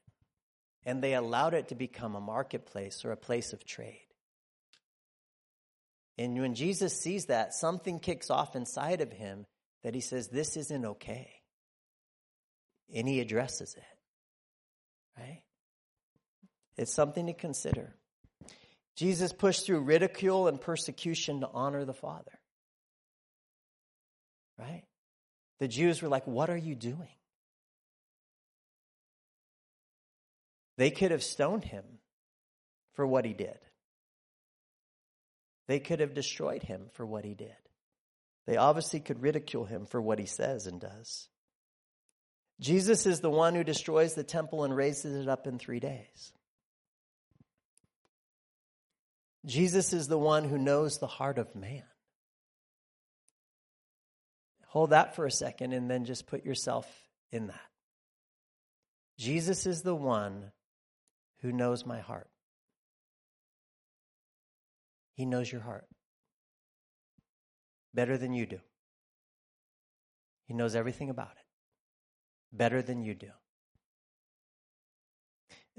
And 0.85 1.01
they 1.01 1.15
allowed 1.15 1.55
it 1.55 1.69
to 1.69 1.75
become 1.75 2.15
a 2.15 2.21
marketplace 2.21 3.03
or 3.03 3.11
a 3.11 3.17
place 3.17 3.53
of 3.53 3.65
trade. 3.65 4.05
And 6.17 6.39
when 6.39 6.53
Jesus 6.53 6.97
sees 6.99 7.25
that, 7.25 7.53
something 7.53 7.99
kicks 7.99 8.29
off 8.29 8.55
inside 8.55 9.01
of 9.01 9.11
him 9.11 9.45
that 9.83 9.95
he 9.95 10.01
says, 10.01 10.27
This 10.27 10.55
isn't 10.55 10.85
okay. 10.85 11.29
And 12.93 13.07
he 13.07 13.19
addresses 13.19 13.75
it. 13.75 15.19
Right? 15.19 15.43
It's 16.77 16.93
something 16.93 17.25
to 17.27 17.33
consider. 17.33 17.95
Jesus 18.95 19.33
pushed 19.33 19.65
through 19.65 19.81
ridicule 19.81 20.47
and 20.47 20.61
persecution 20.61 21.41
to 21.41 21.49
honor 21.51 21.83
the 21.83 21.93
Father. 21.93 22.39
Right? 24.57 24.83
The 25.59 25.67
Jews 25.67 26.01
were 26.01 26.09
like, 26.09 26.27
What 26.27 26.49
are 26.49 26.57
you 26.57 26.75
doing? 26.75 27.09
They 30.77 30.91
could 30.91 31.11
have 31.11 31.23
stoned 31.23 31.63
him 31.63 31.83
for 32.93 33.07
what 33.07 33.25
he 33.25 33.33
did. 33.33 33.57
They 35.67 35.79
could 35.79 35.99
have 35.99 36.13
destroyed 36.13 36.63
him 36.63 36.87
for 36.93 37.05
what 37.05 37.25
he 37.25 37.33
did. 37.33 37.55
They 38.45 38.57
obviously 38.57 38.99
could 38.99 39.21
ridicule 39.21 39.65
him 39.65 39.85
for 39.85 40.01
what 40.01 40.19
he 40.19 40.25
says 40.25 40.67
and 40.67 40.79
does. 40.79 41.27
Jesus 42.59 43.05
is 43.05 43.19
the 43.19 43.29
one 43.29 43.55
who 43.55 43.63
destroys 43.63 44.13
the 44.13 44.23
temple 44.23 44.63
and 44.63 44.75
raises 44.75 45.23
it 45.23 45.27
up 45.27 45.47
in 45.47 45.57
three 45.57 45.79
days. 45.79 46.33
Jesus 49.45 49.93
is 49.93 50.07
the 50.07 50.17
one 50.17 50.43
who 50.43 50.57
knows 50.57 50.97
the 50.97 51.07
heart 51.07 51.37
of 51.37 51.55
man. 51.55 51.83
Hold 54.75 54.89
that 54.89 55.15
for 55.15 55.25
a 55.25 55.31
second 55.31 55.71
and 55.71 55.89
then 55.89 56.03
just 56.03 56.27
put 56.27 56.43
yourself 56.43 56.85
in 57.31 57.47
that. 57.47 57.61
Jesus 59.17 59.65
is 59.65 59.83
the 59.83 59.95
one 59.95 60.51
who 61.41 61.53
knows 61.53 61.85
my 61.85 62.01
heart. 62.01 62.29
He 65.13 65.25
knows 65.25 65.49
your 65.49 65.61
heart 65.61 65.87
better 67.93 68.17
than 68.17 68.33
you 68.33 68.45
do. 68.45 68.59
He 70.45 70.53
knows 70.53 70.75
everything 70.75 71.09
about 71.09 71.31
it 71.31 71.45
better 72.51 72.81
than 72.81 73.01
you 73.01 73.13
do. 73.13 73.31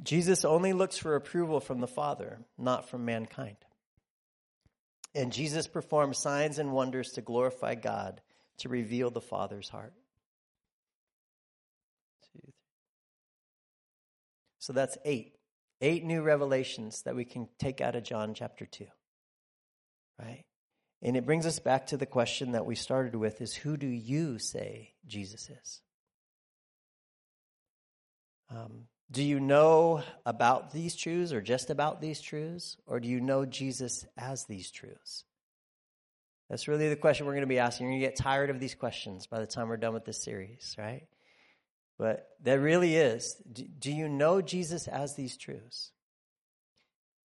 Jesus 0.03 0.43
only 0.43 0.73
looks 0.73 0.97
for 0.97 1.17
approval 1.17 1.61
from 1.61 1.81
the 1.81 1.87
Father, 1.87 2.39
not 2.57 2.89
from 2.89 3.05
mankind. 3.05 3.59
And 5.15 5.35
Jesus 5.35 5.67
performs 5.67 6.17
signs 6.17 6.59
and 6.59 6.73
wonders 6.73 7.11
to 7.13 7.21
glorify 7.21 7.75
God, 7.75 8.23
to 8.59 8.69
reveal 8.69 9.11
the 9.11 9.21
Father's 9.21 9.69
heart. 9.69 9.93
So 14.59 14.73
that's 14.73 14.99
eight. 15.05 15.35
Eight 15.81 16.05
new 16.05 16.23
revelations 16.23 17.03
that 17.03 17.15
we 17.15 17.25
can 17.25 17.49
take 17.59 17.81
out 17.81 17.95
of 17.95 18.03
John 18.03 18.35
chapter 18.35 18.67
2 18.67 18.87
right? 20.19 20.45
And 21.03 21.17
it 21.17 21.27
brings 21.27 21.47
us 21.47 21.59
back 21.59 21.89
to 21.89 21.97
the 21.97 22.07
question 22.07 22.53
that 22.53 22.67
we 22.67 22.75
started 22.75 23.15
with 23.15 23.41
is 23.41 23.55
who 23.55 23.77
do 23.77 23.87
you 23.87 24.39
say 24.39 24.95
Jesus 25.07 25.51
is? 25.51 25.83
Um, 28.51 28.87
do 29.11 29.23
you 29.23 29.39
know 29.39 30.03
about 30.25 30.73
these 30.73 30.97
truths 30.97 31.33
or 31.33 31.41
just 31.41 31.71
about 31.71 32.01
these 32.01 32.21
truths? 32.21 32.77
Or 32.87 32.99
do 32.99 33.09
you 33.09 33.21
know 33.21 33.45
Jesus 33.45 34.07
as 34.17 34.45
these 34.45 34.71
truths? 34.71 35.25
That's 36.49 36.69
really 36.69 36.89
the 36.89 36.97
question 36.97 37.27
we're 37.27 37.33
going 37.33 37.43
to 37.43 37.49
be 37.49 37.59
asking. 37.59 37.87
You're 37.87 37.93
going 37.95 38.03
to 38.03 38.09
get 38.09 38.17
tired 38.17 38.51
of 38.51 38.61
these 38.61 38.75
questions 38.75 39.27
by 39.27 39.41
the 39.41 39.47
time 39.47 39.69
we're 39.69 39.77
done 39.77 39.95
with 39.95 40.05
this 40.05 40.23
series, 40.23 40.77
right? 40.79 41.07
But 41.99 42.29
that 42.43 42.61
really 42.61 42.95
is. 42.95 43.35
Do, 43.81 43.91
you 43.91 44.09
know 44.09 44.41
Jesus 44.41 44.87
as 44.87 45.17
these 45.17 45.37
truths? 45.37 45.91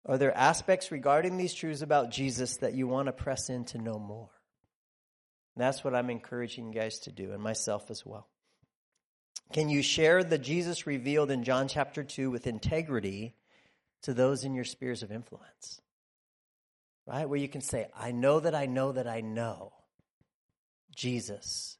Are 0.05 0.18
there 0.18 0.37
aspects 0.37 0.92
regarding 0.92 1.37
these 1.37 1.55
truths 1.55 1.83
about 1.83 2.11
Jesus 2.11 2.59
that 2.59 2.74
you 2.74 2.87
want 2.87 3.07
to 3.07 3.12
press 3.12 3.48
in 3.48 3.64
to 3.66 3.79
know 3.79 3.98
more? 3.98 4.31
And 5.55 5.64
that's 5.64 5.83
what 5.83 5.94
I'm 5.94 6.11
encouraging 6.11 6.72
you 6.72 6.79
guys 6.79 6.98
to 7.00 7.12
do, 7.12 7.33
and 7.33 7.42
myself 7.42 7.90
as 7.90 8.05
well. 8.05 8.29
Can 9.52 9.68
you 9.68 9.83
share 9.83 10.22
the 10.22 10.38
Jesus 10.38 10.87
revealed 10.87 11.31
in 11.31 11.44
John 11.44 11.68
chapter 11.68 12.05
2 12.05 12.31
with 12.31 12.46
integrity 12.46 13.35
to 14.02 14.12
those 14.12 14.44
in 14.44 14.55
your 14.55 14.64
spheres 14.64 15.02
of 15.02 15.11
influence? 15.11 15.81
Right? 17.07 17.29
Where 17.29 17.38
you 17.38 17.49
can 17.49 17.61
say, 17.61 17.87
I 17.97 18.12
know 18.12 18.40
that 18.40 18.55
I 18.55 18.66
know 18.66 18.92
that 18.92 19.07
I 19.07 19.21
know 19.21 19.73
Jesus, 20.95 21.79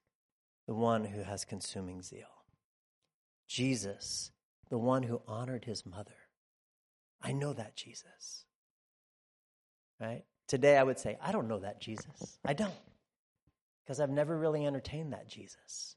the 0.67 0.75
one 0.75 1.05
who 1.05 1.23
has 1.23 1.45
consuming 1.45 2.03
zeal. 2.03 2.27
Jesus, 3.49 4.31
the 4.71 4.79
one 4.79 5.03
who 5.03 5.23
honored 5.27 5.65
his 5.65 5.87
mother. 5.87 6.15
I 7.23 7.33
know 7.33 7.53
that 7.53 7.77
Jesus. 7.77 8.45
Right? 10.01 10.25
Today 10.47 10.77
I 10.77 10.83
would 10.83 10.99
say, 10.99 11.19
I 11.21 11.33
don't 11.33 11.49
know 11.49 11.61
that 11.61 11.81
Jesus. 11.81 12.39
I 12.45 12.53
don't. 12.53 12.75
Because 13.85 14.01
I've 14.01 14.11
never 14.11 14.37
really 14.37 14.67
entertained 14.67 15.13
that 15.13 15.29
Jesus, 15.29 15.97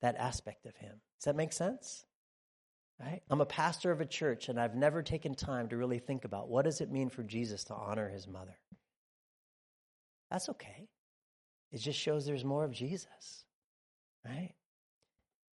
that 0.00 0.16
aspect 0.16 0.66
of 0.66 0.76
him. 0.76 1.00
Does 1.18 1.24
that 1.24 1.36
make 1.36 1.52
sense? 1.52 2.04
Right? 3.02 3.20
I'm 3.28 3.40
a 3.40 3.46
pastor 3.46 3.90
of 3.90 4.00
a 4.00 4.06
church 4.06 4.48
and 4.48 4.60
I've 4.60 4.76
never 4.76 5.02
taken 5.02 5.34
time 5.34 5.68
to 5.68 5.76
really 5.76 5.98
think 5.98 6.24
about 6.24 6.48
what 6.48 6.64
does 6.64 6.80
it 6.80 6.90
mean 6.90 7.08
for 7.08 7.24
Jesus 7.24 7.64
to 7.64 7.74
honor 7.74 8.08
his 8.08 8.28
mother? 8.28 8.56
That's 10.30 10.48
okay. 10.50 10.88
It 11.72 11.78
just 11.78 11.98
shows 11.98 12.24
there's 12.24 12.44
more 12.44 12.64
of 12.64 12.72
Jesus. 12.72 13.44
Right? 14.24 14.52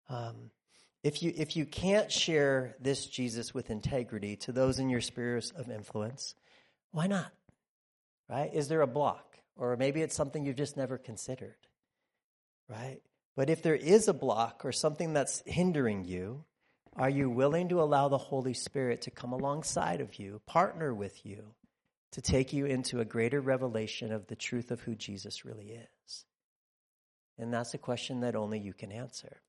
Um, 0.09 0.51
if 1.05 1.23
you, 1.23 1.33
if 1.37 1.57
you 1.57 1.67
can't 1.67 2.11
share 2.11 2.75
this 2.81 3.07
Jesus 3.07 3.55
with 3.55 3.71
integrity 3.71 4.35
to 4.39 4.53
those 4.53 4.81
in 4.81 4.91
your 4.91 5.01
spheres 5.01 5.53
of 5.53 5.71
influence, 5.71 6.35
why 6.91 7.07
not? 7.07 7.33
Right? 8.29 8.53
Is 8.53 8.67
there 8.67 8.81
a 8.81 8.89
block? 8.89 9.37
Or 9.57 9.77
maybe 9.77 10.03
it's 10.03 10.17
something 10.17 10.45
you've 10.45 10.57
just 10.57 10.77
never 10.77 10.99
considered. 10.99 11.57
Right? 12.69 12.99
But 13.37 13.51
if 13.51 13.63
there 13.63 13.77
is 13.77 14.09
a 14.09 14.15
block 14.15 14.65
or 14.65 14.73
something 14.73 15.13
that's 15.13 15.45
hindering 15.47 16.05
you, 16.05 16.45
are 16.97 17.11
you 17.11 17.29
willing 17.29 17.69
to 17.69 17.81
allow 17.81 18.09
the 18.09 18.19
Holy 18.19 18.55
Spirit 18.55 19.03
to 19.03 19.11
come 19.11 19.33
alongside 19.33 20.01
of 20.01 20.19
you, 20.19 20.41
partner 20.47 20.95
with 20.95 21.27
you, 21.27 21.55
to 22.13 22.23
take 22.23 22.53
you 22.53 22.65
into 22.65 23.01
a 23.01 23.05
greater 23.05 23.41
revelation 23.41 24.13
of 24.13 24.27
the 24.27 24.37
truth 24.37 24.71
of 24.71 24.81
who 24.81 24.95
Jesus 24.95 25.45
really 25.45 25.71
is? 25.71 26.25
And 27.39 27.53
that's 27.53 27.75
a 27.75 27.79
question 27.79 28.21
that 28.21 28.35
only 28.35 28.59
you 28.59 28.73
can 28.73 28.91
answer. 28.91 29.43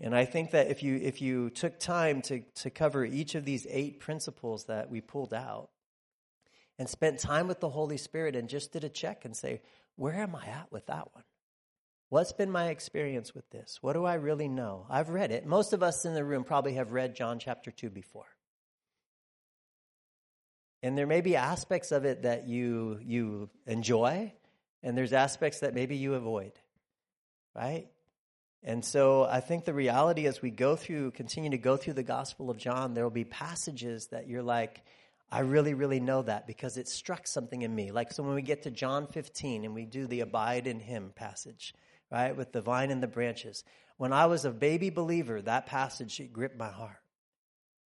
And 0.00 0.14
I 0.14 0.24
think 0.24 0.52
that 0.52 0.70
if 0.70 0.82
you 0.82 0.96
if 0.96 1.20
you 1.20 1.50
took 1.50 1.78
time 1.78 2.22
to 2.22 2.40
to 2.56 2.70
cover 2.70 3.04
each 3.04 3.34
of 3.34 3.44
these 3.44 3.66
eight 3.68 4.00
principles 4.00 4.64
that 4.64 4.88
we 4.88 5.00
pulled 5.00 5.34
out 5.34 5.70
and 6.78 6.88
spent 6.88 7.18
time 7.18 7.48
with 7.48 7.60
the 7.60 7.68
Holy 7.68 7.98
Spirit 7.98 8.34
and 8.34 8.48
just 8.48 8.72
did 8.72 8.84
a 8.84 8.88
check 8.88 9.24
and 9.26 9.36
say, 9.36 9.60
where 9.96 10.14
am 10.14 10.34
I 10.34 10.46
at 10.46 10.72
with 10.72 10.86
that 10.86 11.14
one? 11.14 11.24
What's 12.10 12.32
been 12.32 12.50
my 12.50 12.68
experience 12.68 13.36
with 13.36 13.48
this? 13.50 13.78
What 13.80 13.92
do 13.92 14.04
I 14.04 14.14
really 14.14 14.48
know? 14.48 14.84
I've 14.90 15.10
read 15.10 15.30
it. 15.30 15.46
Most 15.46 15.72
of 15.72 15.82
us 15.82 16.04
in 16.04 16.12
the 16.12 16.24
room 16.24 16.42
probably 16.42 16.74
have 16.74 16.90
read 16.90 17.14
John 17.14 17.38
chapter 17.38 17.70
2 17.70 17.88
before. 17.88 18.26
And 20.82 20.98
there 20.98 21.06
may 21.06 21.20
be 21.20 21.36
aspects 21.36 21.92
of 21.92 22.04
it 22.04 22.22
that 22.22 22.48
you 22.48 22.98
you 23.02 23.48
enjoy 23.66 24.32
and 24.82 24.96
there's 24.98 25.12
aspects 25.12 25.60
that 25.60 25.72
maybe 25.72 25.96
you 25.96 26.14
avoid. 26.14 26.52
Right? 27.54 27.86
And 28.64 28.84
so 28.84 29.24
I 29.24 29.38
think 29.40 29.64
the 29.64 29.74
reality 29.74 30.26
as 30.26 30.42
we 30.42 30.50
go 30.50 30.74
through, 30.74 31.12
continue 31.12 31.50
to 31.50 31.58
go 31.58 31.76
through 31.76 31.94
the 31.94 32.02
Gospel 32.02 32.50
of 32.50 32.58
John, 32.58 32.92
there 32.92 33.04
will 33.04 33.10
be 33.10 33.24
passages 33.24 34.08
that 34.08 34.26
you're 34.26 34.42
like, 34.42 34.82
I 35.30 35.40
really, 35.40 35.74
really 35.74 36.00
know 36.00 36.22
that 36.22 36.48
because 36.48 36.76
it 36.76 36.88
struck 36.88 37.28
something 37.28 37.62
in 37.62 37.72
me. 37.72 37.92
Like, 37.92 38.12
so 38.12 38.24
when 38.24 38.34
we 38.34 38.42
get 38.42 38.64
to 38.64 38.70
John 38.70 39.06
15 39.06 39.64
and 39.64 39.74
we 39.74 39.84
do 39.84 40.08
the 40.08 40.20
abide 40.20 40.66
in 40.66 40.80
him 40.80 41.12
passage, 41.14 41.72
right, 42.10 42.36
with 42.36 42.52
the 42.52 42.60
vine 42.60 42.90
and 42.90 43.02
the 43.02 43.08
branches, 43.08 43.64
when 43.96 44.12
I 44.12 44.26
was 44.26 44.44
a 44.44 44.50
baby 44.50 44.90
believer, 44.90 45.42
that 45.42 45.66
passage 45.66 46.20
gripped 46.32 46.58
my 46.58 46.70
heart. 46.70 46.96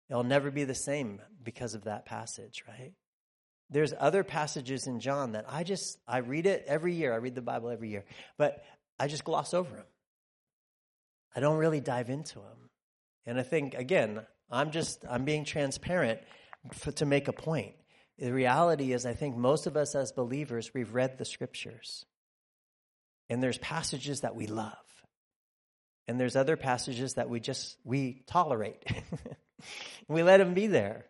It'll 0.09 0.23
never 0.23 0.51
be 0.51 0.65
the 0.65 0.75
same 0.75 1.21
because 1.43 1.75
of 1.75 1.85
that 1.85 2.07
passage, 2.07 2.65
right? 2.69 2.93
There's 3.71 3.95
other 3.99 4.23
passages 4.23 4.87
in 4.87 5.01
John 5.01 5.33
that 5.33 5.47
I 5.49 5.65
just, 5.65 5.99
I 6.07 6.19
read 6.19 6.47
it 6.47 6.65
every 6.67 6.95
year. 6.95 7.13
I 7.13 7.17
read 7.17 7.35
the 7.35 7.43
Bible 7.43 7.71
every 7.71 7.89
year, 7.89 8.05
but 8.37 8.63
I 8.99 9.09
just 9.09 9.25
gloss 9.25 9.55
over 9.55 9.75
them. 9.75 9.87
I 11.35 11.41
don't 11.41 11.57
really 11.57 11.81
dive 11.81 12.11
into 12.11 12.37
them. 12.37 12.71
And 13.27 13.41
I 13.41 13.43
think, 13.43 13.75
again, 13.75 14.21
I'm 14.51 14.71
just, 14.71 15.05
I'm 15.09 15.25
being 15.25 15.45
transparent 15.45 16.21
for, 16.73 16.93
to 16.93 17.07
make 17.07 17.27
a 17.27 17.33
point. 17.33 17.75
The 18.19 18.33
reality 18.33 18.93
is, 18.93 19.07
I 19.07 19.15
think 19.15 19.37
most 19.37 19.67
of 19.67 19.77
us 19.77 19.95
as 19.97 20.13
believers, 20.13 20.73
we've 20.73 20.95
read 20.95 21.19
the 21.19 21.25
scriptures. 21.25 22.05
And 23.29 23.43
there's 23.43 23.59
passages 23.59 24.21
that 24.21 24.37
we 24.37 24.47
love. 24.47 24.77
And 26.07 26.21
there's 26.21 26.37
other 26.37 26.57
passages 26.57 27.15
that 27.15 27.31
we 27.31 27.41
just, 27.41 27.77
we 27.85 28.23
tolerate. 28.27 28.83
we 30.09 30.23
let 30.23 30.39
them 30.39 30.55
be 30.55 30.67
there. 30.67 31.07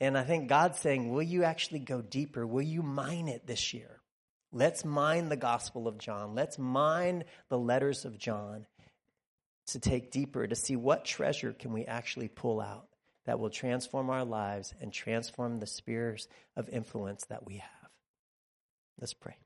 And 0.00 0.16
I 0.16 0.24
think 0.24 0.48
God's 0.48 0.78
saying, 0.78 1.10
will 1.10 1.22
you 1.22 1.44
actually 1.44 1.80
go 1.80 2.02
deeper? 2.02 2.46
Will 2.46 2.62
you 2.62 2.82
mine 2.82 3.28
it 3.28 3.46
this 3.46 3.74
year? 3.74 4.00
Let's 4.52 4.84
mine 4.84 5.28
the 5.28 5.36
Gospel 5.36 5.88
of 5.88 5.98
John. 5.98 6.34
Let's 6.34 6.58
mine 6.58 7.24
the 7.48 7.58
letters 7.58 8.04
of 8.04 8.18
John 8.18 8.66
to 9.68 9.80
take 9.80 10.12
deeper, 10.12 10.46
to 10.46 10.54
see 10.54 10.76
what 10.76 11.04
treasure 11.04 11.52
can 11.52 11.72
we 11.72 11.84
actually 11.84 12.28
pull 12.28 12.60
out 12.60 12.86
that 13.24 13.40
will 13.40 13.50
transform 13.50 14.10
our 14.10 14.24
lives 14.24 14.72
and 14.80 14.92
transform 14.92 15.58
the 15.58 15.66
spheres 15.66 16.28
of 16.56 16.68
influence 16.68 17.24
that 17.28 17.44
we 17.44 17.56
have. 17.56 17.90
Let's 19.00 19.14
pray. 19.14 19.36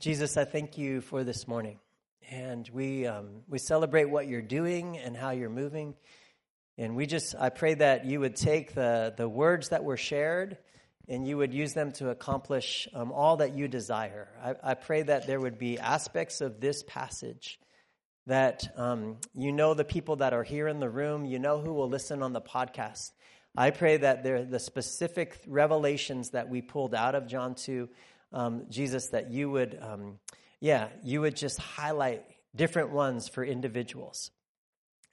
Jesus, 0.00 0.36
I 0.36 0.44
thank 0.44 0.76
you 0.76 1.00
for 1.00 1.24
this 1.24 1.46
morning. 1.46 1.78
And 2.30 2.68
we, 2.72 3.06
um, 3.06 3.42
we 3.48 3.58
celebrate 3.58 4.06
what 4.06 4.26
you're 4.26 4.42
doing 4.42 4.98
and 4.98 5.16
how 5.16 5.30
you're 5.30 5.48
moving. 5.48 5.94
And 6.76 6.96
we 6.96 7.06
just, 7.06 7.34
I 7.38 7.48
pray 7.48 7.74
that 7.74 8.04
you 8.04 8.20
would 8.20 8.34
take 8.36 8.74
the, 8.74 9.14
the 9.16 9.28
words 9.28 9.68
that 9.68 9.84
were 9.84 9.96
shared 9.96 10.58
and 11.08 11.26
you 11.26 11.36
would 11.36 11.54
use 11.54 11.74
them 11.74 11.92
to 11.92 12.10
accomplish 12.10 12.88
um, 12.92 13.12
all 13.12 13.36
that 13.36 13.54
you 13.54 13.68
desire. 13.68 14.28
I, 14.42 14.72
I 14.72 14.74
pray 14.74 15.02
that 15.02 15.26
there 15.26 15.40
would 15.40 15.58
be 15.58 15.78
aspects 15.78 16.40
of 16.40 16.60
this 16.60 16.82
passage 16.82 17.60
that 18.26 18.72
um, 18.76 19.18
you 19.34 19.52
know 19.52 19.74
the 19.74 19.84
people 19.84 20.16
that 20.16 20.32
are 20.32 20.44
here 20.44 20.66
in 20.66 20.80
the 20.80 20.90
room, 20.90 21.24
you 21.24 21.38
know 21.38 21.60
who 21.60 21.72
will 21.72 21.88
listen 21.88 22.22
on 22.22 22.32
the 22.32 22.40
podcast. 22.40 23.12
I 23.56 23.70
pray 23.70 23.98
that 23.98 24.24
the 24.24 24.58
specific 24.58 25.40
revelations 25.46 26.30
that 26.30 26.48
we 26.48 26.62
pulled 26.62 26.94
out 26.94 27.14
of 27.14 27.28
John 27.28 27.54
2, 27.54 27.88
um, 28.34 28.66
Jesus, 28.68 29.08
that 29.08 29.30
you 29.30 29.50
would, 29.50 29.78
um, 29.80 30.18
yeah, 30.60 30.88
you 31.02 31.22
would 31.22 31.36
just 31.36 31.58
highlight 31.58 32.24
different 32.54 32.90
ones 32.90 33.28
for 33.28 33.42
individuals. 33.42 34.30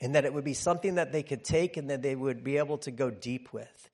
And 0.01 0.15
that 0.15 0.25
it 0.25 0.33
would 0.33 0.43
be 0.43 0.53
something 0.55 0.95
that 0.95 1.11
they 1.11 1.23
could 1.23 1.43
take 1.43 1.77
and 1.77 1.89
that 1.89 2.01
they 2.01 2.15
would 2.15 2.43
be 2.43 2.57
able 2.57 2.79
to 2.79 2.91
go 2.91 3.09
deep 3.09 3.53
with. 3.53 3.89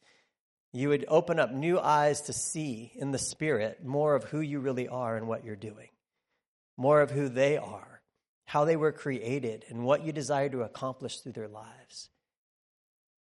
You 0.74 0.90
would 0.90 1.06
open 1.08 1.40
up 1.40 1.52
new 1.52 1.80
eyes 1.80 2.22
to 2.22 2.34
see 2.34 2.92
in 2.96 3.12
the 3.12 3.20
Spirit 3.20 3.86
more 3.86 4.16
of 4.16 4.24
who 4.24 4.40
you 4.40 4.60
really 4.60 4.88
are 4.88 5.16
and 5.18 5.28
what 5.28 5.44
you're 5.44 5.56
doing, 5.56 5.90
more 6.78 7.02
of 7.02 7.12
who 7.12 7.30
they 7.30 7.58
are 7.58 7.98
how 8.48 8.64
they 8.64 8.78
were 8.78 8.94
created, 8.94 9.66
and 9.68 9.84
what 9.84 10.06
you 10.06 10.14
desire 10.14 10.48
to 10.48 10.62
accomplish 10.62 11.20
through 11.20 11.34
their 11.34 11.50
lives. 11.50 12.10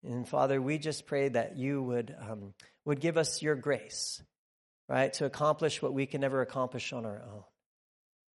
And 0.02 0.26
Father, 0.26 0.62
we 0.62 0.78
just 0.78 1.06
pray 1.06 1.28
that 1.28 1.58
you 1.58 1.82
would, 1.82 2.16
um, 2.18 2.54
would 2.86 3.00
give 3.00 3.18
us 3.18 3.42
your 3.42 3.54
grace, 3.54 4.22
right, 4.90 5.12
to 5.14 5.24
accomplish 5.24 5.80
what 5.80 5.94
we 5.94 6.06
can 6.06 6.20
never 6.20 6.40
accomplish 6.40 6.92
on 6.92 7.06
our 7.06 7.22
own. 7.22 7.44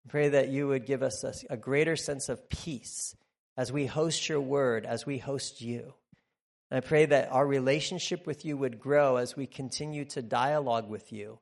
Pray 0.08 0.30
that 0.30 0.48
you 0.48 0.68
would 0.68 0.84
give 0.84 1.02
us 1.02 1.24
a, 1.24 1.32
a 1.50 1.56
greater 1.56 1.96
sense 1.96 2.28
of 2.28 2.48
peace 2.48 3.16
as 3.56 3.72
we 3.72 3.86
host 3.86 4.28
your 4.28 4.40
word, 4.40 4.84
as 4.84 5.06
we 5.06 5.18
host 5.18 5.60
you. 5.60 5.94
And 6.70 6.78
I 6.78 6.80
pray 6.80 7.06
that 7.06 7.30
our 7.30 7.46
relationship 7.46 8.26
with 8.26 8.44
you 8.44 8.56
would 8.56 8.80
grow 8.80 9.16
as 9.16 9.36
we 9.36 9.46
continue 9.46 10.04
to 10.06 10.22
dialogue 10.22 10.88
with 10.88 11.12
you 11.12 11.38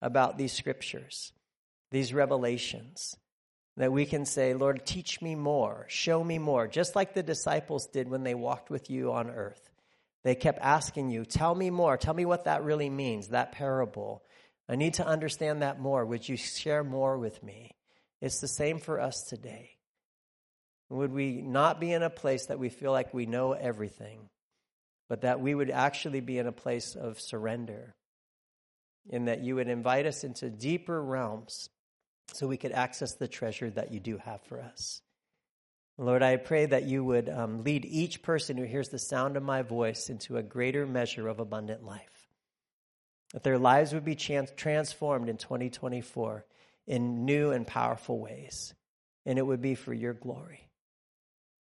about 0.00 0.38
these 0.38 0.52
scriptures, 0.52 1.32
these 1.90 2.14
revelations 2.14 3.16
that 3.76 3.92
we 3.92 4.06
can 4.06 4.24
say, 4.24 4.54
Lord, 4.54 4.84
teach 4.84 5.22
me 5.22 5.36
more, 5.36 5.86
show 5.88 6.24
me 6.24 6.38
more, 6.38 6.66
just 6.66 6.96
like 6.96 7.14
the 7.14 7.22
disciples 7.22 7.86
did 7.86 8.08
when 8.08 8.24
they 8.24 8.34
walked 8.34 8.70
with 8.70 8.90
you 8.90 9.12
on 9.12 9.30
earth. 9.30 9.70
They 10.24 10.34
kept 10.34 10.58
asking 10.60 11.10
you, 11.10 11.24
Tell 11.24 11.54
me 11.54 11.70
more. 11.70 11.96
Tell 11.96 12.14
me 12.14 12.24
what 12.24 12.44
that 12.44 12.64
really 12.64 12.90
means, 12.90 13.28
that 13.28 13.52
parable. 13.52 14.22
I 14.68 14.76
need 14.76 14.94
to 14.94 15.06
understand 15.06 15.62
that 15.62 15.80
more. 15.80 16.04
Would 16.04 16.28
you 16.28 16.36
share 16.36 16.84
more 16.84 17.16
with 17.16 17.42
me? 17.42 17.70
It's 18.20 18.40
the 18.40 18.48
same 18.48 18.78
for 18.78 19.00
us 19.00 19.22
today. 19.22 19.70
Would 20.90 21.12
we 21.12 21.40
not 21.42 21.80
be 21.80 21.92
in 21.92 22.02
a 22.02 22.10
place 22.10 22.46
that 22.46 22.58
we 22.58 22.68
feel 22.68 22.92
like 22.92 23.14
we 23.14 23.26
know 23.26 23.52
everything, 23.52 24.28
but 25.08 25.22
that 25.22 25.40
we 25.40 25.54
would 25.54 25.70
actually 25.70 26.20
be 26.20 26.38
in 26.38 26.46
a 26.46 26.52
place 26.52 26.94
of 26.94 27.20
surrender, 27.20 27.94
in 29.08 29.26
that 29.26 29.42
you 29.42 29.56
would 29.56 29.68
invite 29.68 30.06
us 30.06 30.24
into 30.24 30.50
deeper 30.50 31.02
realms 31.02 31.68
so 32.32 32.46
we 32.46 32.56
could 32.56 32.72
access 32.72 33.14
the 33.14 33.28
treasure 33.28 33.70
that 33.70 33.92
you 33.92 34.00
do 34.00 34.18
have 34.18 34.42
for 34.42 34.60
us. 34.60 35.00
Lord, 35.96 36.22
I 36.22 36.36
pray 36.36 36.66
that 36.66 36.84
you 36.84 37.02
would 37.04 37.28
um, 37.28 37.64
lead 37.64 37.84
each 37.84 38.22
person 38.22 38.56
who 38.56 38.64
hears 38.64 38.88
the 38.88 38.98
sound 38.98 39.36
of 39.36 39.42
my 39.42 39.62
voice 39.62 40.08
into 40.08 40.36
a 40.36 40.42
greater 40.42 40.86
measure 40.86 41.26
of 41.26 41.40
abundant 41.40 41.84
life. 41.84 42.17
That 43.32 43.42
their 43.42 43.58
lives 43.58 43.92
would 43.92 44.04
be 44.04 44.14
trans- 44.14 44.52
transformed 44.56 45.28
in 45.28 45.36
2024 45.36 46.44
in 46.86 47.24
new 47.24 47.50
and 47.50 47.66
powerful 47.66 48.18
ways. 48.18 48.74
And 49.26 49.38
it 49.38 49.46
would 49.46 49.60
be 49.60 49.74
for 49.74 49.92
your 49.92 50.14
glory. 50.14 50.68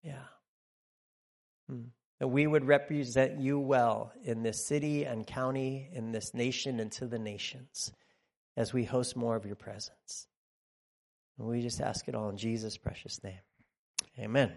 Yeah. 0.01 0.23
Hmm. 1.67 1.84
That 2.19 2.30
we 2.30 2.47
would 2.47 2.65
represent 2.65 3.39
you 3.39 3.60
well 3.60 4.13
in 4.23 4.41
this 4.41 4.65
city 4.65 5.03
and 5.03 5.27
county, 5.27 5.89
in 5.91 6.12
this 6.12 6.34
nation, 6.34 6.80
and 6.80 6.91
to 6.93 7.06
the 7.06 7.19
nations 7.19 7.91
as 8.56 8.73
we 8.73 8.86
host 8.86 9.15
more 9.15 9.36
of 9.36 9.45
your 9.45 9.56
presence. 9.56 10.28
And 11.38 11.47
we 11.47 11.61
just 11.61 11.80
ask 11.80 12.07
it 12.07 12.15
all 12.15 12.30
in 12.30 12.38
Jesus' 12.38 12.78
precious 12.78 13.24
name. 13.24 13.39
Amen. 14.18 14.51